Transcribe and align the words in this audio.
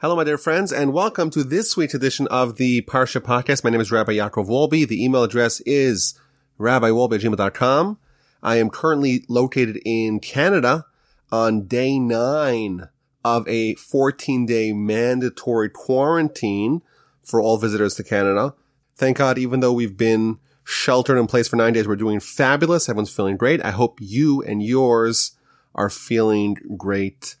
Hello, 0.00 0.14
my 0.14 0.22
dear 0.22 0.38
friends, 0.38 0.72
and 0.72 0.92
welcome 0.92 1.28
to 1.28 1.42
this 1.42 1.76
week's 1.76 1.92
edition 1.92 2.28
of 2.28 2.54
the 2.54 2.82
Parsha 2.82 3.20
Podcast. 3.20 3.64
My 3.64 3.70
name 3.70 3.80
is 3.80 3.90
Rabbi 3.90 4.12
Yaakov 4.12 4.46
Wolbe. 4.46 4.86
The 4.86 5.04
email 5.04 5.24
address 5.24 5.58
is 5.66 6.14
rabbiwolbe@gmail.com. 6.60 7.98
I 8.40 8.56
am 8.58 8.70
currently 8.70 9.24
located 9.28 9.80
in 9.84 10.20
Canada 10.20 10.84
on 11.32 11.66
day 11.66 11.98
nine 11.98 12.90
of 13.24 13.48
a 13.48 13.74
14 13.74 14.46
day 14.46 14.72
mandatory 14.72 15.68
quarantine 15.68 16.82
for 17.20 17.40
all 17.40 17.58
visitors 17.58 17.96
to 17.96 18.04
Canada. 18.04 18.54
Thank 18.94 19.16
God, 19.16 19.36
even 19.36 19.58
though 19.58 19.72
we've 19.72 19.96
been 19.96 20.38
sheltered 20.62 21.18
in 21.18 21.26
place 21.26 21.48
for 21.48 21.56
nine 21.56 21.72
days, 21.72 21.88
we're 21.88 21.96
doing 21.96 22.20
fabulous. 22.20 22.88
Everyone's 22.88 23.10
feeling 23.10 23.36
great. 23.36 23.64
I 23.64 23.72
hope 23.72 23.98
you 24.00 24.44
and 24.44 24.62
yours 24.62 25.32
are 25.74 25.90
feeling 25.90 26.56
great 26.76 27.34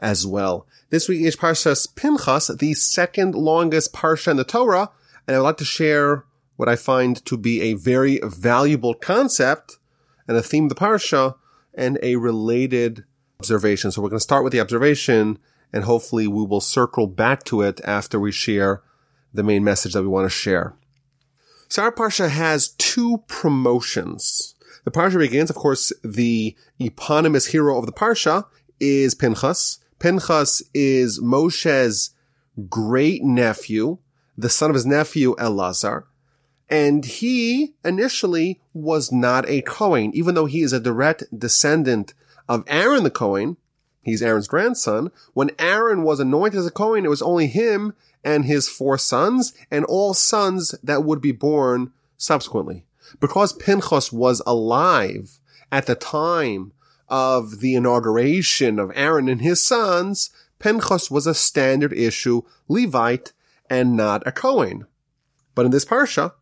as 0.00 0.26
well. 0.26 0.66
This 0.88 1.08
week 1.08 1.20
is 1.20 1.36
Parshas 1.36 1.94
Pinchas, 1.94 2.48
the 2.48 2.74
second 2.74 3.34
longest 3.34 3.92
Parsha 3.92 4.32
in 4.32 4.36
the 4.36 4.44
Torah, 4.44 4.90
and 5.26 5.36
I'd 5.36 5.40
like 5.40 5.58
to 5.58 5.64
share 5.64 6.24
what 6.56 6.68
I 6.68 6.76
find 6.76 7.24
to 7.26 7.36
be 7.36 7.60
a 7.62 7.74
very 7.74 8.18
valuable 8.24 8.94
concept 8.94 9.78
and 10.26 10.36
a 10.36 10.42
theme 10.42 10.64
of 10.64 10.70
the 10.70 10.74
Parsha 10.74 11.36
and 11.74 11.98
a 12.02 12.16
related 12.16 13.04
observation. 13.38 13.92
So 13.92 14.02
we're 14.02 14.08
going 14.08 14.18
to 14.18 14.22
start 14.24 14.44
with 14.44 14.52
the 14.52 14.60
observation 14.60 15.38
and 15.72 15.84
hopefully 15.84 16.26
we 16.26 16.44
will 16.44 16.60
circle 16.60 17.06
back 17.06 17.44
to 17.44 17.62
it 17.62 17.80
after 17.84 18.18
we 18.18 18.32
share 18.32 18.82
the 19.32 19.42
main 19.42 19.64
message 19.64 19.92
that 19.92 20.02
we 20.02 20.08
want 20.08 20.26
to 20.26 20.30
share. 20.30 20.74
So 21.68 21.82
our 21.82 21.92
Parsha 21.92 22.28
has 22.28 22.70
two 22.70 23.22
promotions. 23.28 24.54
The 24.84 24.90
Parsha 24.90 25.18
begins, 25.18 25.50
of 25.50 25.56
course, 25.56 25.92
the 26.02 26.56
eponymous 26.78 27.46
hero 27.46 27.78
of 27.78 27.86
the 27.86 27.92
Parsha 27.92 28.46
is 28.80 29.14
Pinchas, 29.14 29.78
Pinchas 30.00 30.62
is 30.74 31.20
Moshe's 31.20 32.10
great 32.68 33.22
nephew, 33.22 33.98
the 34.36 34.48
son 34.48 34.70
of 34.70 34.74
his 34.74 34.86
nephew 34.86 35.36
Elazar. 35.36 36.04
And 36.68 37.04
he 37.04 37.74
initially 37.84 38.60
was 38.72 39.12
not 39.12 39.48
a 39.48 39.62
Kohen, 39.62 40.10
even 40.14 40.34
though 40.34 40.46
he 40.46 40.62
is 40.62 40.72
a 40.72 40.80
direct 40.80 41.24
descendant 41.36 42.14
of 42.48 42.64
Aaron 42.66 43.04
the 43.04 43.10
Kohen. 43.10 43.56
He's 44.02 44.22
Aaron's 44.22 44.48
grandson. 44.48 45.10
When 45.34 45.50
Aaron 45.58 46.02
was 46.02 46.18
anointed 46.18 46.58
as 46.58 46.66
a 46.66 46.70
Kohen, 46.70 47.04
it 47.04 47.10
was 47.10 47.22
only 47.22 47.46
him 47.46 47.92
and 48.24 48.46
his 48.46 48.68
four 48.68 48.96
sons 48.96 49.52
and 49.70 49.84
all 49.84 50.14
sons 50.14 50.74
that 50.82 51.04
would 51.04 51.20
be 51.20 51.32
born 51.32 51.92
subsequently. 52.16 52.86
Because 53.20 53.52
Pinchas 53.52 54.10
was 54.10 54.40
alive 54.46 55.40
at 55.70 55.86
the 55.86 55.94
time 55.94 56.72
of 57.10 57.60
the 57.60 57.74
inauguration 57.74 58.78
of 58.78 58.92
Aaron 58.94 59.28
and 59.28 59.42
his 59.42 59.64
sons, 59.64 60.30
Pinchas 60.58 61.10
was 61.10 61.26
a 61.26 61.34
standard 61.34 61.92
issue 61.92 62.42
Levite 62.68 63.32
and 63.68 63.96
not 63.96 64.26
a 64.26 64.32
Kohen. 64.32 64.86
But 65.54 65.66
in 65.66 65.72
this 65.72 65.84
parsha, 65.84 66.32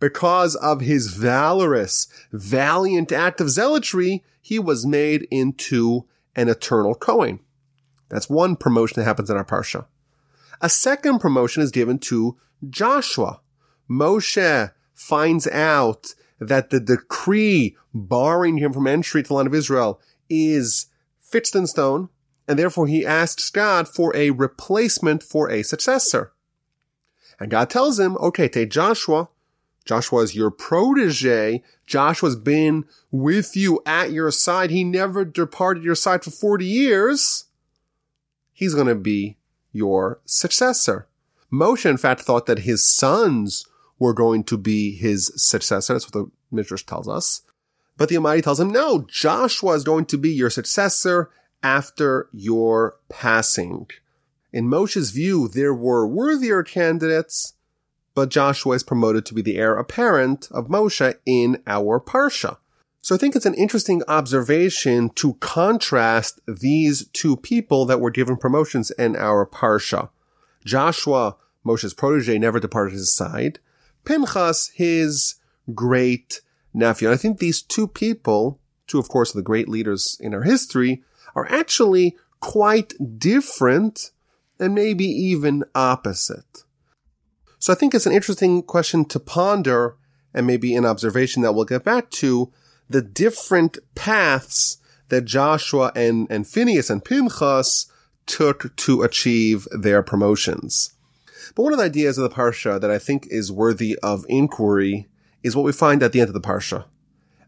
because 0.00 0.56
of 0.56 0.80
his 0.80 1.08
valorous, 1.08 2.08
valiant 2.32 3.12
act 3.12 3.40
of 3.40 3.50
zealotry, 3.50 4.24
he 4.42 4.58
was 4.58 4.86
made 4.86 5.26
into 5.30 6.06
an 6.34 6.48
eternal 6.48 6.94
Kohen. 6.94 7.40
That's 8.08 8.28
one 8.28 8.56
promotion 8.56 9.00
that 9.00 9.06
happens 9.06 9.30
in 9.30 9.36
our 9.36 9.44
parsha. 9.44 9.86
A 10.60 10.68
second 10.68 11.18
promotion 11.18 11.62
is 11.62 11.70
given 11.70 11.98
to 12.00 12.36
Joshua. 12.68 13.40
Moshe 13.90 14.72
finds 14.94 15.46
out 15.48 16.14
that 16.38 16.70
the 16.70 16.80
decree 16.80 17.76
barring 17.94 18.58
him 18.58 18.72
from 18.72 18.86
entry 18.86 19.22
to 19.22 19.28
the 19.28 19.34
land 19.34 19.48
of 19.48 19.54
Israel 19.54 20.00
is 20.28 20.86
fixed 21.20 21.54
in 21.54 21.66
stone, 21.66 22.08
and 22.48 22.58
therefore 22.58 22.86
he 22.86 23.04
asks 23.04 23.50
God 23.50 23.88
for 23.88 24.14
a 24.16 24.30
replacement 24.30 25.22
for 25.22 25.50
a 25.50 25.62
successor. 25.62 26.32
And 27.38 27.50
God 27.50 27.68
tells 27.70 27.98
him, 27.98 28.16
okay, 28.18 28.48
take 28.48 28.70
Joshua. 28.70 29.28
Joshua 29.84 30.22
is 30.22 30.34
your 30.34 30.50
protege. 30.50 31.62
Joshua's 31.86 32.36
been 32.36 32.84
with 33.10 33.56
you 33.56 33.80
at 33.86 34.10
your 34.10 34.30
side. 34.30 34.70
He 34.70 34.82
never 34.82 35.24
departed 35.24 35.84
your 35.84 35.94
side 35.94 36.24
for 36.24 36.30
40 36.30 36.64
years. 36.64 37.44
He's 38.52 38.74
going 38.74 38.88
to 38.88 38.94
be 38.94 39.36
your 39.72 40.20
successor. 40.24 41.06
Moshe, 41.52 41.88
in 41.88 41.98
fact, 41.98 42.22
thought 42.22 42.46
that 42.46 42.60
his 42.60 42.88
sons 42.88 43.66
were 43.98 44.14
going 44.14 44.42
to 44.44 44.58
be 44.58 44.96
his 44.96 45.30
successor. 45.36 45.92
That's 45.92 46.06
what 46.06 46.12
the 46.12 46.30
Midrash 46.50 46.84
tells 46.84 47.08
us. 47.08 47.42
But 47.96 48.08
the 48.08 48.16
Almighty 48.16 48.42
tells 48.42 48.60
him, 48.60 48.70
no, 48.70 49.06
Joshua 49.08 49.72
is 49.74 49.84
going 49.84 50.06
to 50.06 50.18
be 50.18 50.30
your 50.30 50.50
successor 50.50 51.30
after 51.62 52.28
your 52.32 52.96
passing. 53.08 53.88
In 54.52 54.68
Moshe's 54.68 55.10
view, 55.10 55.48
there 55.48 55.74
were 55.74 56.06
worthier 56.06 56.62
candidates, 56.62 57.54
but 58.14 58.28
Joshua 58.28 58.74
is 58.74 58.82
promoted 58.82 59.26
to 59.26 59.34
be 59.34 59.42
the 59.42 59.56
heir 59.56 59.76
apparent 59.76 60.48
of 60.50 60.68
Moshe 60.68 61.14
in 61.24 61.62
our 61.66 62.00
Parsha. 62.00 62.58
So 63.00 63.14
I 63.14 63.18
think 63.18 63.36
it's 63.36 63.46
an 63.46 63.54
interesting 63.54 64.02
observation 64.08 65.10
to 65.10 65.34
contrast 65.34 66.40
these 66.48 67.06
two 67.08 67.36
people 67.36 67.86
that 67.86 68.00
were 68.00 68.10
given 68.10 68.36
promotions 68.36 68.90
in 68.92 69.14
our 69.14 69.46
Parsha. 69.46 70.08
Joshua, 70.64 71.36
Moshe's 71.64 71.94
protege, 71.94 72.38
never 72.38 72.58
departed 72.58 72.94
his 72.94 73.14
side. 73.14 73.60
Pinchas, 74.04 74.72
his 74.74 75.36
great 75.72 76.40
nephew. 76.76 77.08
And 77.08 77.14
I 77.14 77.18
think 77.18 77.38
these 77.38 77.62
two 77.62 77.88
people, 77.88 78.60
two 78.86 78.98
of 78.98 79.08
course 79.08 79.30
of 79.30 79.36
the 79.36 79.42
great 79.42 79.68
leaders 79.68 80.16
in 80.20 80.34
our 80.34 80.42
history, 80.42 81.02
are 81.34 81.50
actually 81.50 82.16
quite 82.40 82.94
different 83.18 84.10
and 84.58 84.74
maybe 84.74 85.04
even 85.04 85.64
opposite. 85.74 86.64
So 87.58 87.72
I 87.72 87.76
think 87.76 87.94
it's 87.94 88.06
an 88.06 88.12
interesting 88.12 88.62
question 88.62 89.04
to 89.06 89.18
ponder 89.18 89.96
and 90.32 90.46
maybe 90.46 90.74
an 90.74 90.84
observation 90.84 91.42
that 91.42 91.52
we'll 91.52 91.64
get 91.64 91.84
back 91.84 92.10
to 92.10 92.52
the 92.88 93.02
different 93.02 93.78
paths 93.94 94.78
that 95.08 95.24
Joshua 95.24 95.92
and, 95.96 96.26
and 96.30 96.46
Phineas 96.46 96.90
and 96.90 97.04
Pinchas 97.04 97.90
took 98.26 98.74
to 98.76 99.02
achieve 99.02 99.66
their 99.70 100.02
promotions. 100.02 100.92
But 101.54 101.62
one 101.62 101.72
of 101.72 101.78
the 101.78 101.84
ideas 101.84 102.18
of 102.18 102.28
the 102.28 102.34
Parsha 102.34 102.80
that 102.80 102.90
I 102.90 102.98
think 102.98 103.26
is 103.30 103.52
worthy 103.52 103.98
of 104.02 104.26
inquiry 104.28 105.08
is 105.46 105.54
what 105.54 105.64
we 105.64 105.72
find 105.72 106.02
at 106.02 106.12
the 106.12 106.20
end 106.20 106.28
of 106.28 106.34
the 106.34 106.40
Parsha. 106.40 106.86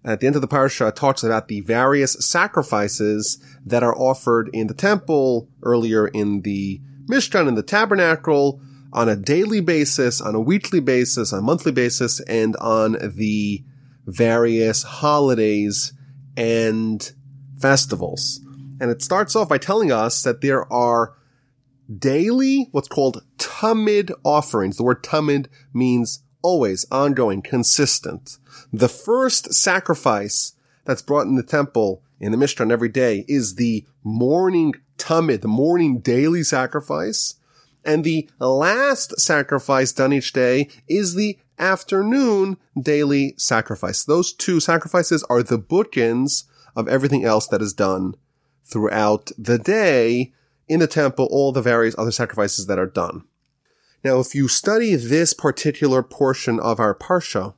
At 0.05 0.21
the 0.21 0.29
end 0.29 0.37
of 0.37 0.43
the 0.43 0.49
Parsha, 0.49 0.89
it 0.89 0.97
talks 0.97 1.25
about 1.25 1.49
the 1.49 1.61
various 1.63 2.13
sacrifices 2.25 3.43
that 3.67 3.83
are 3.83 3.97
offered 3.97 4.49
in 4.53 4.69
the 4.69 4.75
temple, 4.75 5.49
earlier 5.63 6.07
in 6.07 6.43
the 6.43 6.81
Mishkan, 7.11 7.49
in 7.49 7.57
the 7.57 7.63
tabernacle, 7.63 8.61
on 8.93 9.09
a 9.09 9.17
daily 9.17 9.61
basis, 9.61 10.21
on 10.21 10.37
a 10.37 10.41
weekly 10.41 10.81
basis, 10.81 11.33
on 11.33 11.41
a 11.41 11.43
monthly 11.43 11.73
basis, 11.73 12.21
and 12.21 12.57
on 12.57 12.93
the 13.17 13.65
various 14.07 14.85
holidays 14.85 15.93
and 16.37 17.13
festivals. 17.61 18.41
And 18.81 18.91
it 18.93 19.03
starts 19.03 19.35
off 19.35 19.49
by 19.49 19.59
telling 19.59 19.91
us 19.91 20.23
that 20.23 20.41
there 20.41 20.73
are 20.73 21.17
daily, 21.93 22.69
what's 22.71 22.89
called 22.89 23.25
tamid 23.39 24.13
offerings. 24.25 24.77
The 24.77 24.85
word 24.85 25.03
tamid 25.03 25.49
means 25.75 26.23
always, 26.49 26.87
ongoing, 26.91 27.43
consistent. 27.43 28.39
The 28.73 28.89
first 28.89 29.53
sacrifice 29.53 30.55
that's 30.87 31.03
brought 31.03 31.27
in 31.27 31.35
the 31.35 31.43
temple 31.43 32.03
in 32.19 32.33
the 32.33 32.39
Mishkan 32.39 32.73
every 32.73 32.89
day 32.89 33.27
is 33.29 33.57
the 33.57 33.85
morning 34.03 34.73
tamid, 34.97 35.43
the 35.43 35.49
morning 35.49 35.99
daily 36.01 36.43
sacrifice. 36.43 37.35
And 37.85 38.03
the 38.03 38.31
last 38.41 39.21
sacrifice 39.21 39.93
done 39.93 40.15
each 40.15 40.33
day 40.33 40.71
is 40.89 41.15
the 41.15 41.39
afternoon 41.59 42.57
daily 42.81 43.35
sacrifice. 43.37 44.03
Those 44.03 44.33
two 44.33 44.59
sacrifices 44.59 45.23
are 45.29 45.43
the 45.43 45.59
bookends 45.59 46.45
of 46.75 46.89
everything 46.89 47.25
else 47.25 47.47
that 47.49 47.61
is 47.61 47.75
done 47.75 48.15
throughout 48.65 49.33
the 49.37 49.59
day 49.59 50.33
in 50.67 50.81
the 50.81 50.87
temple, 50.87 51.29
all 51.31 51.53
the 51.53 51.61
various 51.61 51.95
other 51.99 52.13
sacrifices 52.13 52.67
that 52.69 52.79
are 52.79 52.87
done. 52.87 53.25
Now, 54.05 54.21
if 54.21 54.35
you 54.35 54.49
study 54.49 54.95
this 54.95 55.35
particular 55.35 56.03
portion 56.03 56.61
of 56.61 56.79
our 56.79 56.95
Parsha, 56.95 57.55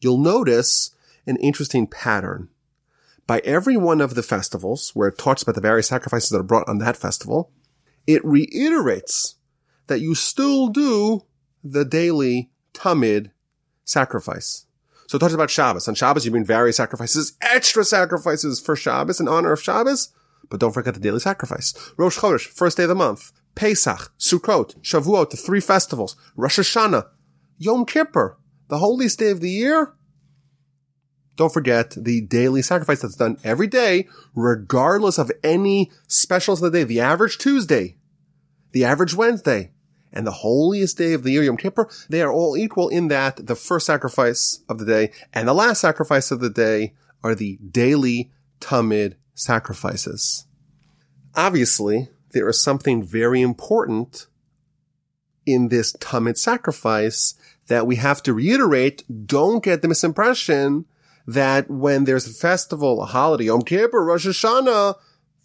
you'll 0.00 0.18
notice 0.18 0.94
an 1.26 1.36
interesting 1.36 1.86
pattern. 1.86 2.48
By 3.26 3.40
every 3.40 3.76
one 3.76 4.00
of 4.00 4.14
the 4.14 4.22
festivals, 4.22 4.90
where 4.94 5.08
it 5.08 5.18
talks 5.18 5.42
about 5.42 5.54
the 5.54 5.60
various 5.60 5.88
sacrifices 5.88 6.30
that 6.30 6.38
are 6.38 6.44
brought 6.44 6.68
on 6.68 6.78
that 6.78 6.96
festival, 6.96 7.50
it 8.06 8.24
reiterates 8.24 9.36
that 9.86 10.00
you 10.00 10.14
still 10.14 10.68
do 10.68 11.24
the 11.62 11.84
daily 11.84 12.50
tamid 12.74 13.30
sacrifice. 13.84 14.66
So 15.06 15.16
it 15.16 15.20
talks 15.20 15.34
about 15.34 15.50
Shabbos. 15.50 15.86
On 15.88 15.94
Shabbos, 15.94 16.24
you 16.24 16.30
bring 16.30 16.44
various 16.44 16.76
sacrifices, 16.76 17.34
extra 17.42 17.84
sacrifices 17.84 18.60
for 18.60 18.74
Shabbos 18.74 19.20
in 19.20 19.28
honor 19.28 19.52
of 19.52 19.62
Shabbos, 19.62 20.12
but 20.48 20.58
don't 20.58 20.72
forget 20.72 20.94
the 20.94 21.00
daily 21.00 21.20
sacrifice. 21.20 21.74
Rosh 21.96 22.18
Chodesh, 22.18 22.46
first 22.46 22.76
day 22.76 22.84
of 22.84 22.88
the 22.88 22.94
month. 22.94 23.30
Pesach, 23.54 24.12
Sukkot, 24.18 24.80
Shavuot, 24.80 25.30
the 25.30 25.36
three 25.36 25.60
festivals, 25.60 26.16
Rosh 26.36 26.58
Hashanah, 26.58 27.06
Yom 27.58 27.84
Kippur, 27.84 28.38
the 28.68 28.78
holiest 28.78 29.18
day 29.18 29.30
of 29.30 29.40
the 29.40 29.50
year. 29.50 29.94
Don't 31.36 31.52
forget 31.52 31.90
the 31.96 32.20
daily 32.20 32.62
sacrifice 32.62 33.02
that's 33.02 33.16
done 33.16 33.38
every 33.42 33.66
day, 33.66 34.06
regardless 34.34 35.18
of 35.18 35.32
any 35.42 35.90
specials 36.06 36.62
of 36.62 36.72
the 36.72 36.78
day. 36.80 36.84
The 36.84 37.00
average 37.00 37.38
Tuesday 37.38 37.96
the 38.72 38.84
average 38.84 39.14
Wednesday, 39.14 39.70
and 40.12 40.26
the 40.26 40.32
holiest 40.32 40.98
day 40.98 41.12
of 41.12 41.22
the 41.22 41.32
year, 41.32 41.42
Yom 41.42 41.56
Kippur, 41.56 41.88
they 42.08 42.20
are 42.20 42.32
all 42.32 42.56
equal 42.56 42.88
in 42.88 43.08
that 43.08 43.46
the 43.46 43.54
first 43.54 43.86
sacrifice 43.86 44.62
of 44.68 44.78
the 44.78 44.84
day 44.84 45.12
and 45.32 45.48
the 45.48 45.54
last 45.54 45.80
sacrifice 45.80 46.30
of 46.30 46.40
the 46.40 46.50
day 46.50 46.94
are 47.22 47.34
the 47.34 47.58
daily 47.70 48.30
Tamid 48.60 49.14
sacrifices. 49.34 50.46
Obviously, 51.34 52.10
there 52.32 52.48
is 52.48 52.62
something 52.62 53.02
very 53.02 53.40
important 53.40 54.26
in 55.44 55.68
this 55.68 55.92
Tamid 55.94 56.36
sacrifice 56.36 57.34
that 57.66 57.86
we 57.86 57.96
have 57.96 58.22
to 58.22 58.34
reiterate. 58.34 59.04
Don't 59.26 59.62
get 59.62 59.82
the 59.82 59.88
misimpression 59.88 60.84
that 61.26 61.70
when 61.70 62.04
there's 62.04 62.26
a 62.26 62.34
festival, 62.34 63.02
a 63.02 63.06
holiday, 63.06 63.44
Yom 63.44 63.62
Kippur, 63.62 64.04
Rosh 64.04 64.26
Hashanah, 64.26 64.96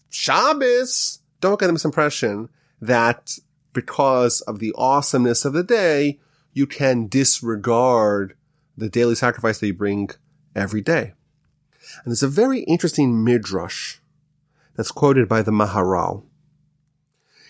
Shabbos, 0.10 1.20
don't 1.42 1.60
get 1.60 1.68
the 1.68 1.74
misimpression 1.74 2.50
that 2.82 3.38
because 3.74 4.42
of 4.42 4.60
the 4.60 4.74
awesomeness 4.76 5.46
of 5.46 5.54
the 5.54 5.64
day, 5.64 6.20
you 6.54 6.66
can 6.66 7.08
disregard 7.08 8.36
the 8.76 8.90
daily 8.90 9.16
sacrifice 9.16 9.60
that 9.60 9.68
you 9.68 9.74
bring 9.74 10.10
every 10.56 10.82
day. 10.82 11.14
And 12.04 12.12
there's 12.12 12.24
a 12.24 12.28
very 12.28 12.62
interesting 12.62 13.24
midrash 13.24 13.98
that's 14.76 14.92
quoted 14.92 15.28
by 15.28 15.42
the 15.42 15.52
Maharal. 15.52 16.24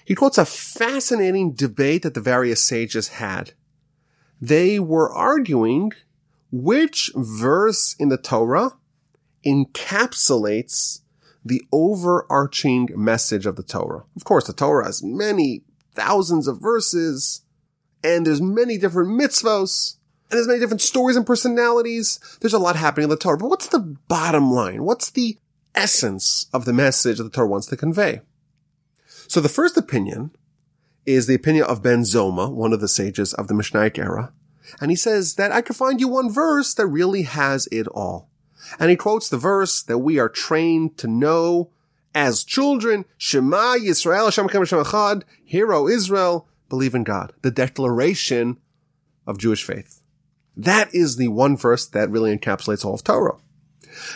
He 0.08 0.16
quotes 0.16 0.38
a 0.38 0.46
fascinating 0.46 1.52
debate 1.52 2.04
that 2.04 2.14
the 2.14 2.22
various 2.22 2.64
sages 2.64 3.10
had. 3.10 3.52
They 4.40 4.80
were 4.80 5.12
arguing 5.12 5.92
which 6.50 7.12
verse 7.14 7.94
in 8.00 8.08
the 8.08 8.18
Torah 8.18 8.78
encapsulates 9.46 11.02
the 11.44 11.62
overarching 11.74 12.88
message 12.96 13.46
of 13.46 13.58
the 13.58 13.64
Torah. 13.64 14.06
Of 14.16 14.24
course, 14.24 14.48
the 14.48 14.54
Torah 14.54 14.86
has 14.86 15.04
many 15.04 15.64
thousands 15.94 16.48
of 16.48 16.62
verses, 16.62 17.42
and 18.02 18.26
there's 18.26 18.42
many 18.42 18.78
different 18.78 19.10
mitzvos, 19.10 19.98
and 20.32 20.38
there's 20.38 20.48
many 20.48 20.62
different 20.62 20.80
stories 20.80 21.18
and 21.18 21.28
personalities. 21.28 22.22
There's 22.40 22.54
a 22.54 22.60
lot 22.60 22.78
happening 22.78 23.04
in 23.04 23.10
the 23.10 23.18
Torah. 23.18 23.38
But 23.38 23.50
what's 23.50 23.68
the 23.68 23.98
bottom 24.08 24.54
line? 24.54 24.86
What's 24.86 25.10
the 25.10 25.38
essence 25.76 26.46
of 26.54 26.64
the 26.64 26.72
message 26.72 27.18
that 27.18 27.26
the 27.26 27.30
Torah 27.30 27.50
wants 27.50 27.68
to 27.68 27.76
convey? 27.76 28.22
So 29.28 29.42
the 29.42 29.50
first 29.50 29.78
opinion 29.78 30.32
is 31.06 31.28
the 31.28 31.36
opinion 31.36 31.66
of 31.66 31.84
Ben 31.84 32.02
Zoma, 32.02 32.52
one 32.52 32.74
of 32.74 32.82
the 32.82 32.88
sages 32.88 33.34
of 33.34 33.48
the 33.48 33.54
Mishnaic 33.54 33.98
era. 33.98 34.34
And 34.82 34.92
he 34.92 34.98
says 34.98 35.36
that 35.36 35.52
I 35.52 35.62
could 35.62 35.76
find 35.76 36.00
you 36.00 36.08
one 36.08 36.32
verse 36.32 36.74
that 36.74 36.88
really 36.88 37.24
has 37.24 37.68
it 37.72 37.88
all. 37.88 38.30
And 38.80 38.90
he 38.90 38.96
quotes 38.96 39.30
the 39.30 39.38
verse 39.38 39.82
that 39.84 40.00
we 40.00 40.20
are 40.20 40.30
trained 40.30 40.98
to 40.98 41.08
know 41.08 41.72
as 42.14 42.44
children, 42.44 43.06
Shema 43.18 43.76
Yisrael, 43.76 44.26
Hashem 44.26 44.50
Hashem 44.50 44.84
Echad, 44.84 45.24
Hero 45.44 45.88
Israel, 45.88 46.50
believe 46.68 46.96
in 46.96 47.04
God. 47.04 47.32
The 47.42 47.52
declaration 47.52 48.58
of 49.26 49.38
Jewish 49.38 49.64
faith. 49.64 50.02
That 50.56 50.94
is 50.94 51.18
the 51.18 51.28
one 51.28 51.56
verse 51.56 51.86
that 51.86 52.10
really 52.10 52.36
encapsulates 52.36 52.84
all 52.84 52.96
of 52.96 53.04
Torah. 53.04 53.38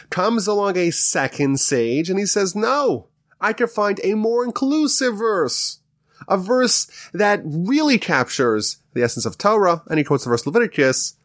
Comes 0.10 0.48
along 0.48 0.78
a 0.78 0.92
second 0.92 1.60
sage 1.60 2.10
and 2.10 2.19
he 2.19 2.25
says, 2.25 2.56
no, 2.56 3.07
I 3.42 3.54
could 3.54 3.70
find 3.72 4.00
a 4.04 4.14
more 4.14 4.46
inclusive 4.46 5.18
verse. 5.18 5.80
A 6.28 6.38
verse 6.38 6.88
that 7.14 7.42
really 7.44 7.98
captures 7.98 8.78
the 8.94 9.04
essence 9.04 9.26
of 9.26 9.38
Torah. 9.38 9.82
And 9.88 9.98
he 9.98 10.06
quotes 10.06 10.24
the 10.24 10.30
verse 10.30 10.46
Leviticus, 10.46 11.16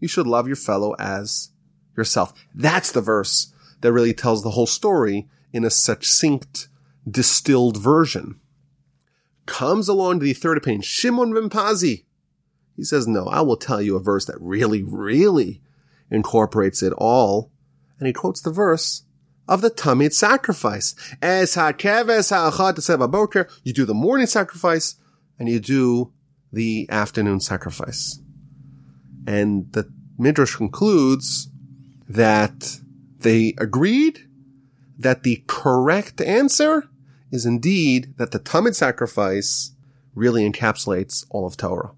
you 0.00 0.08
should 0.08 0.26
love 0.26 0.46
your 0.46 0.56
fellow 0.56 0.94
as 0.98 1.50
yourself. 1.96 2.32
That's 2.54 2.92
the 2.92 3.00
verse 3.00 3.52
that 3.80 3.92
really 3.92 4.14
tells 4.14 4.42
the 4.42 4.50
whole 4.50 4.66
story 4.66 5.28
in 5.52 5.64
a 5.64 5.70
succinct, 5.70 6.68
distilled 7.08 7.76
version. 7.76 8.40
Comes 9.46 9.88
along 9.88 10.20
to 10.20 10.24
the 10.24 10.32
third 10.32 10.56
opinion, 10.56 10.82
Shimon 10.82 11.32
ben. 11.32 11.76
He 12.76 12.82
says, 12.82 13.06
no, 13.06 13.26
I 13.26 13.40
will 13.42 13.56
tell 13.56 13.80
you 13.80 13.94
a 13.94 14.00
verse 14.00 14.24
that 14.24 14.40
really, 14.40 14.82
really 14.82 15.62
incorporates 16.10 16.82
it 16.82 16.92
all. 16.94 17.52
And 17.98 18.08
he 18.08 18.12
quotes 18.12 18.40
the 18.40 18.50
verse 18.50 19.03
of 19.48 19.60
the 19.60 19.70
Tamid 19.70 20.12
sacrifice. 20.12 20.94
Es 21.20 21.54
ha'keves 21.54 22.30
ha'achad 22.30 23.48
You 23.62 23.72
do 23.72 23.84
the 23.84 23.94
morning 23.94 24.26
sacrifice 24.26 24.96
and 25.38 25.48
you 25.48 25.60
do 25.60 26.12
the 26.52 26.88
afternoon 26.90 27.40
sacrifice. 27.40 28.20
And 29.26 29.72
the 29.72 29.90
Midrash 30.18 30.56
concludes 30.56 31.48
that 32.08 32.78
they 33.18 33.54
agreed 33.58 34.28
that 34.98 35.22
the 35.22 35.42
correct 35.46 36.20
answer 36.20 36.88
is 37.30 37.44
indeed 37.44 38.14
that 38.16 38.30
the 38.30 38.38
Tamid 38.38 38.74
sacrifice 38.74 39.72
really 40.14 40.48
encapsulates 40.48 41.26
all 41.30 41.46
of 41.46 41.56
Torah. 41.56 41.92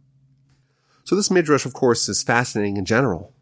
So 1.04 1.14
this 1.14 1.30
midrash, 1.30 1.66
of 1.66 1.72
course, 1.72 2.08
is 2.08 2.22
fascinating 2.22 2.76
in 2.76 2.84
general. 2.84 3.32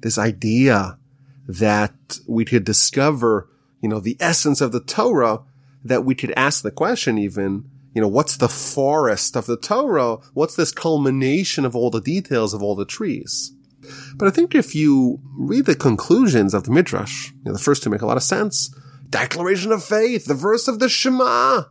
This 0.00 0.18
idea 0.18 0.98
that 1.46 2.18
we 2.26 2.44
could 2.44 2.64
discover, 2.64 3.48
you 3.80 3.88
know, 3.88 4.00
the 4.00 4.16
essence 4.20 4.60
of 4.60 4.72
the 4.72 4.80
Torah, 4.80 5.40
that 5.84 6.04
we 6.04 6.14
could 6.14 6.32
ask 6.36 6.62
the 6.62 6.70
question 6.70 7.18
even, 7.18 7.68
you 7.94 8.00
know, 8.00 8.08
what's 8.08 8.36
the 8.36 8.48
forest 8.48 9.36
of 9.36 9.46
the 9.46 9.56
Torah? 9.56 10.16
What's 10.32 10.56
this 10.56 10.72
culmination 10.72 11.64
of 11.64 11.76
all 11.76 11.90
the 11.90 12.00
details 12.00 12.54
of 12.54 12.62
all 12.62 12.74
the 12.74 12.84
trees? 12.84 13.52
But 14.14 14.28
I 14.28 14.30
think 14.30 14.54
if 14.54 14.74
you 14.74 15.20
read 15.36 15.66
the 15.66 15.74
conclusions 15.74 16.54
of 16.54 16.64
the 16.64 16.70
Midrash, 16.70 17.30
you 17.30 17.46
know, 17.46 17.52
the 17.52 17.58
first 17.58 17.82
two 17.82 17.90
make 17.90 18.02
a 18.02 18.06
lot 18.06 18.16
of 18.16 18.22
sense. 18.22 18.74
Declaration 19.10 19.72
of 19.72 19.84
faith, 19.84 20.24
the 20.24 20.34
verse 20.34 20.68
of 20.68 20.78
the 20.78 20.88
Shema. 20.88 21.64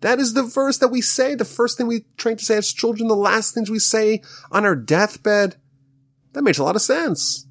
That 0.00 0.20
is 0.20 0.34
the 0.34 0.44
verse 0.44 0.78
that 0.78 0.88
we 0.88 1.00
say, 1.00 1.34
the 1.34 1.44
first 1.44 1.76
thing 1.76 1.88
we 1.88 2.04
train 2.16 2.36
to 2.36 2.44
say 2.44 2.56
as 2.56 2.72
children, 2.72 3.08
the 3.08 3.16
last 3.16 3.52
things 3.52 3.68
we 3.68 3.80
say 3.80 4.22
on 4.52 4.64
our 4.64 4.76
deathbed. 4.76 5.56
That 6.32 6.42
makes 6.42 6.58
a 6.58 6.64
lot 6.64 6.76
of 6.76 6.82
sense. 6.82 7.47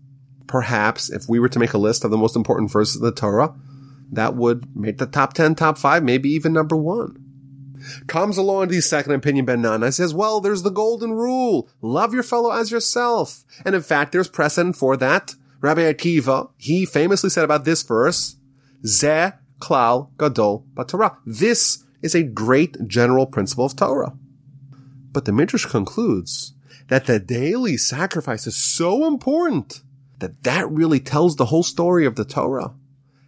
Perhaps 0.47 1.09
if 1.09 1.27
we 1.27 1.39
were 1.39 1.49
to 1.49 1.59
make 1.59 1.73
a 1.73 1.77
list 1.77 2.03
of 2.03 2.11
the 2.11 2.17
most 2.17 2.35
important 2.35 2.71
verses 2.71 2.95
of 2.95 3.01
the 3.01 3.11
Torah, 3.11 3.53
that 4.11 4.35
would 4.35 4.75
make 4.75 4.97
the 4.97 5.05
top 5.05 5.33
10, 5.33 5.55
top 5.55 5.77
5, 5.77 6.03
maybe 6.03 6.29
even 6.29 6.53
number 6.53 6.75
1. 6.75 7.23
Comes 8.07 8.37
along 8.37 8.69
the 8.69 8.81
second 8.81 9.13
opinion 9.13 9.45
Ben 9.45 9.61
Nana 9.61 9.91
says, 9.91 10.13
well, 10.13 10.39
there's 10.41 10.63
the 10.63 10.71
golden 10.71 11.13
rule. 11.13 11.69
Love 11.81 12.13
your 12.13 12.23
fellow 12.23 12.51
as 12.51 12.71
yourself. 12.71 13.43
And 13.65 13.75
in 13.75 13.81
fact, 13.81 14.11
there's 14.11 14.27
precedent 14.27 14.75
for 14.75 14.97
that. 14.97 15.35
Rabbi 15.61 15.81
Akiva, 15.81 16.51
he 16.57 16.85
famously 16.85 17.29
said 17.29 17.43
about 17.43 17.65
this 17.65 17.83
verse, 17.83 18.37
Ze 18.85 19.31
klal 19.59 20.09
gadol 20.17 20.65
b'Torah. 20.73 21.17
This 21.25 21.83
is 22.01 22.15
a 22.15 22.23
great 22.23 22.87
general 22.87 23.25
principle 23.25 23.65
of 23.65 23.75
Torah. 23.75 24.15
But 25.11 25.25
the 25.25 25.31
Midrash 25.31 25.65
concludes 25.65 26.53
that 26.89 27.05
the 27.05 27.19
daily 27.19 27.77
sacrifice 27.77 28.47
is 28.47 28.55
so 28.55 29.05
important 29.05 29.81
that 30.19 30.43
that 30.43 30.69
really 30.71 30.99
tells 30.99 31.35
the 31.35 31.45
whole 31.45 31.63
story 31.63 32.05
of 32.05 32.15
the 32.15 32.25
Torah. 32.25 32.73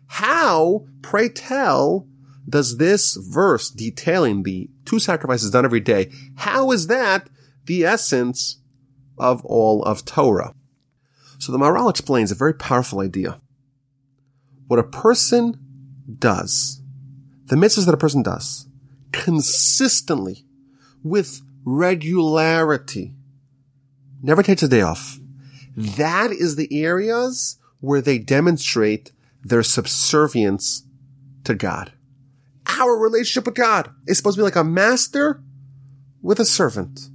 How, 0.08 0.86
pray 1.02 1.30
tell, 1.30 2.08
does 2.48 2.78
this 2.78 3.16
verse 3.16 3.70
detailing 3.70 4.44
the 4.44 4.70
two 4.86 5.00
sacrifices 5.00 5.52
done 5.52 5.66
every 5.66 5.80
day, 5.80 6.12
how 6.36 6.72
is 6.72 6.88
that 6.88 7.30
the 7.66 7.86
essence 7.86 8.60
of 9.18 9.46
all 9.46 9.84
of 9.84 10.04
Torah? 10.04 10.56
So 11.38 11.52
the 11.52 11.60
Maharal 11.60 11.90
explains 11.90 12.32
a 12.32 12.36
very 12.36 12.54
powerful 12.54 13.00
idea. 13.00 13.40
What 14.68 14.80
a 14.80 14.84
person 14.84 15.60
does, 16.18 16.82
the 17.46 17.56
mitzvahs 17.56 17.86
that 17.86 17.94
a 17.94 17.98
person 17.98 18.24
does, 18.24 18.68
consistently, 19.12 20.46
with 21.04 21.42
regularity, 21.64 23.14
never 24.22 24.44
takes 24.44 24.64
a 24.64 24.68
day 24.68 24.82
off. 24.82 25.19
That 25.80 26.32
is 26.32 26.56
the 26.56 26.84
areas 26.84 27.58
where 27.80 28.02
they 28.02 28.18
demonstrate 28.18 29.12
their 29.44 29.64
subservience 29.64 30.84
to 31.46 31.56
God 31.56 31.94
our 32.70 32.98
relationship 32.98 33.46
with 33.46 33.56
God 33.56 33.90
is 34.08 34.18
supposed 34.18 34.36
to 34.36 34.42
be 34.42 34.44
like 34.44 34.56
a 34.56 34.64
master 34.64 35.42
with 36.22 36.40
a 36.40 36.46
servant. 36.46 37.10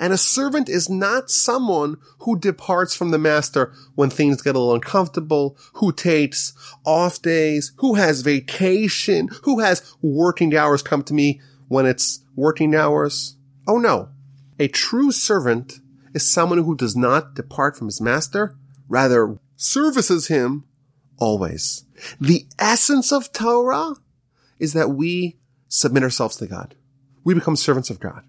And 0.00 0.12
a 0.12 0.18
servant 0.18 0.68
is 0.68 0.88
not 0.88 1.30
someone 1.30 1.96
who 2.20 2.38
departs 2.38 2.94
from 2.96 3.10
the 3.10 3.18
master 3.18 3.74
when 3.94 4.10
things 4.10 4.40
get 4.40 4.56
a 4.56 4.58
little 4.58 4.74
uncomfortable, 4.74 5.56
who 5.74 5.92
takes 5.92 6.54
off 6.84 7.20
days, 7.20 7.72
who 7.78 7.94
has 7.94 8.22
vacation, 8.22 9.28
who 9.42 9.60
has 9.60 9.94
working 10.00 10.56
hours 10.56 10.82
come 10.82 11.02
to 11.04 11.14
me 11.14 11.40
when 11.68 11.84
it's 11.84 12.24
working 12.34 12.74
hours. 12.74 13.36
Oh 13.68 13.78
no. 13.78 14.08
A 14.58 14.68
true 14.68 15.12
servant 15.12 15.80
is 16.14 16.30
someone 16.30 16.62
who 16.62 16.76
does 16.76 16.96
not 16.96 17.34
depart 17.34 17.76
from 17.76 17.86
his 17.88 18.00
master, 18.00 18.56
rather 18.88 19.38
services 19.56 20.28
him 20.28 20.64
always. 21.18 21.84
The 22.20 22.46
essence 22.58 23.12
of 23.12 23.32
Torah 23.32 23.94
is 24.58 24.72
that 24.72 24.90
we 24.90 25.38
submit 25.68 26.02
ourselves 26.02 26.36
to 26.36 26.46
God. 26.46 26.74
We 27.24 27.34
become 27.34 27.56
servants 27.56 27.90
of 27.90 28.00
God. 28.00 28.24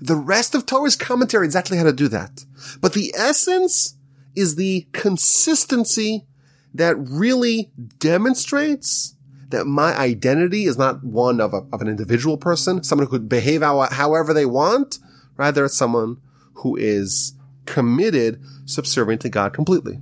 The 0.00 0.16
rest 0.16 0.54
of 0.54 0.66
Torah's 0.66 0.96
commentary 0.96 1.46
exactly 1.46 1.78
how 1.78 1.84
to 1.84 1.92
do 1.92 2.08
that. 2.08 2.44
But 2.80 2.92
the 2.92 3.12
essence 3.16 3.96
is 4.34 4.56
the 4.56 4.86
consistency 4.92 6.26
that 6.74 6.96
really 6.96 7.72
demonstrates 7.98 9.14
that 9.48 9.64
my 9.64 9.96
identity 9.96 10.64
is 10.64 10.76
not 10.76 11.02
one 11.02 11.40
of, 11.40 11.54
a, 11.54 11.62
of 11.72 11.80
an 11.80 11.88
individual 11.88 12.36
person, 12.36 12.82
someone 12.82 13.06
who 13.06 13.12
could 13.12 13.28
behave 13.28 13.62
however 13.62 14.34
they 14.34 14.44
want. 14.44 14.98
Rather, 15.36 15.64
it's 15.64 15.76
someone 15.76 16.18
who 16.56 16.76
is 16.76 17.34
committed, 17.64 18.40
subservient 18.64 19.22
to 19.22 19.28
God 19.28 19.52
completely. 19.52 20.00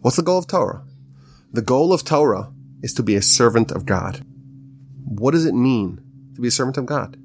What's 0.00 0.16
the 0.16 0.22
goal 0.22 0.38
of 0.38 0.46
Torah? 0.46 0.82
The 1.52 1.62
goal 1.62 1.92
of 1.92 2.04
Torah 2.04 2.52
is 2.82 2.94
to 2.94 3.02
be 3.02 3.16
a 3.16 3.22
servant 3.22 3.70
of 3.70 3.86
God. 3.86 4.24
What 5.04 5.32
does 5.32 5.44
it 5.44 5.54
mean 5.54 6.00
to 6.34 6.40
be 6.40 6.48
a 6.48 6.52
servant 6.52 6.78
of 6.78 6.86
God? 6.86 7.16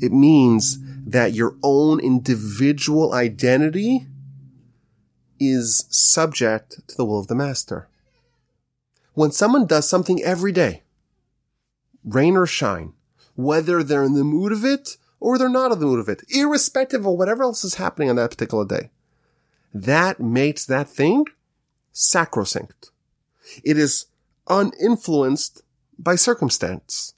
It 0.00 0.12
means 0.12 0.78
that 1.06 1.34
your 1.34 1.56
own 1.62 2.00
individual 2.00 3.12
identity 3.14 4.06
is 5.38 5.86
subject 5.90 6.88
to 6.88 6.96
the 6.96 7.04
will 7.04 7.20
of 7.20 7.28
the 7.28 7.34
master. 7.34 7.88
When 9.14 9.30
someone 9.30 9.66
does 9.66 9.88
something 9.88 10.22
every 10.22 10.52
day, 10.52 10.82
rain 12.04 12.36
or 12.36 12.46
shine, 12.46 12.92
whether 13.34 13.82
they're 13.82 14.02
in 14.02 14.14
the 14.14 14.24
mood 14.24 14.52
of 14.52 14.64
it 14.64 14.96
or 15.26 15.38
they're 15.38 15.48
not 15.48 15.72
in 15.72 15.80
the 15.80 15.86
mood 15.86 15.98
of 15.98 16.08
it, 16.08 16.22
irrespective 16.28 17.04
of 17.04 17.14
whatever 17.14 17.42
else 17.42 17.64
is 17.64 17.74
happening 17.74 18.08
on 18.08 18.14
that 18.14 18.30
particular 18.30 18.64
day, 18.64 18.90
that 19.74 20.20
makes 20.20 20.64
that 20.64 20.88
thing 20.88 21.24
sacrosanct. 21.90 22.92
It 23.64 23.76
is 23.76 24.06
uninfluenced 24.46 25.62
by 25.98 26.14
circumstance. 26.14 27.14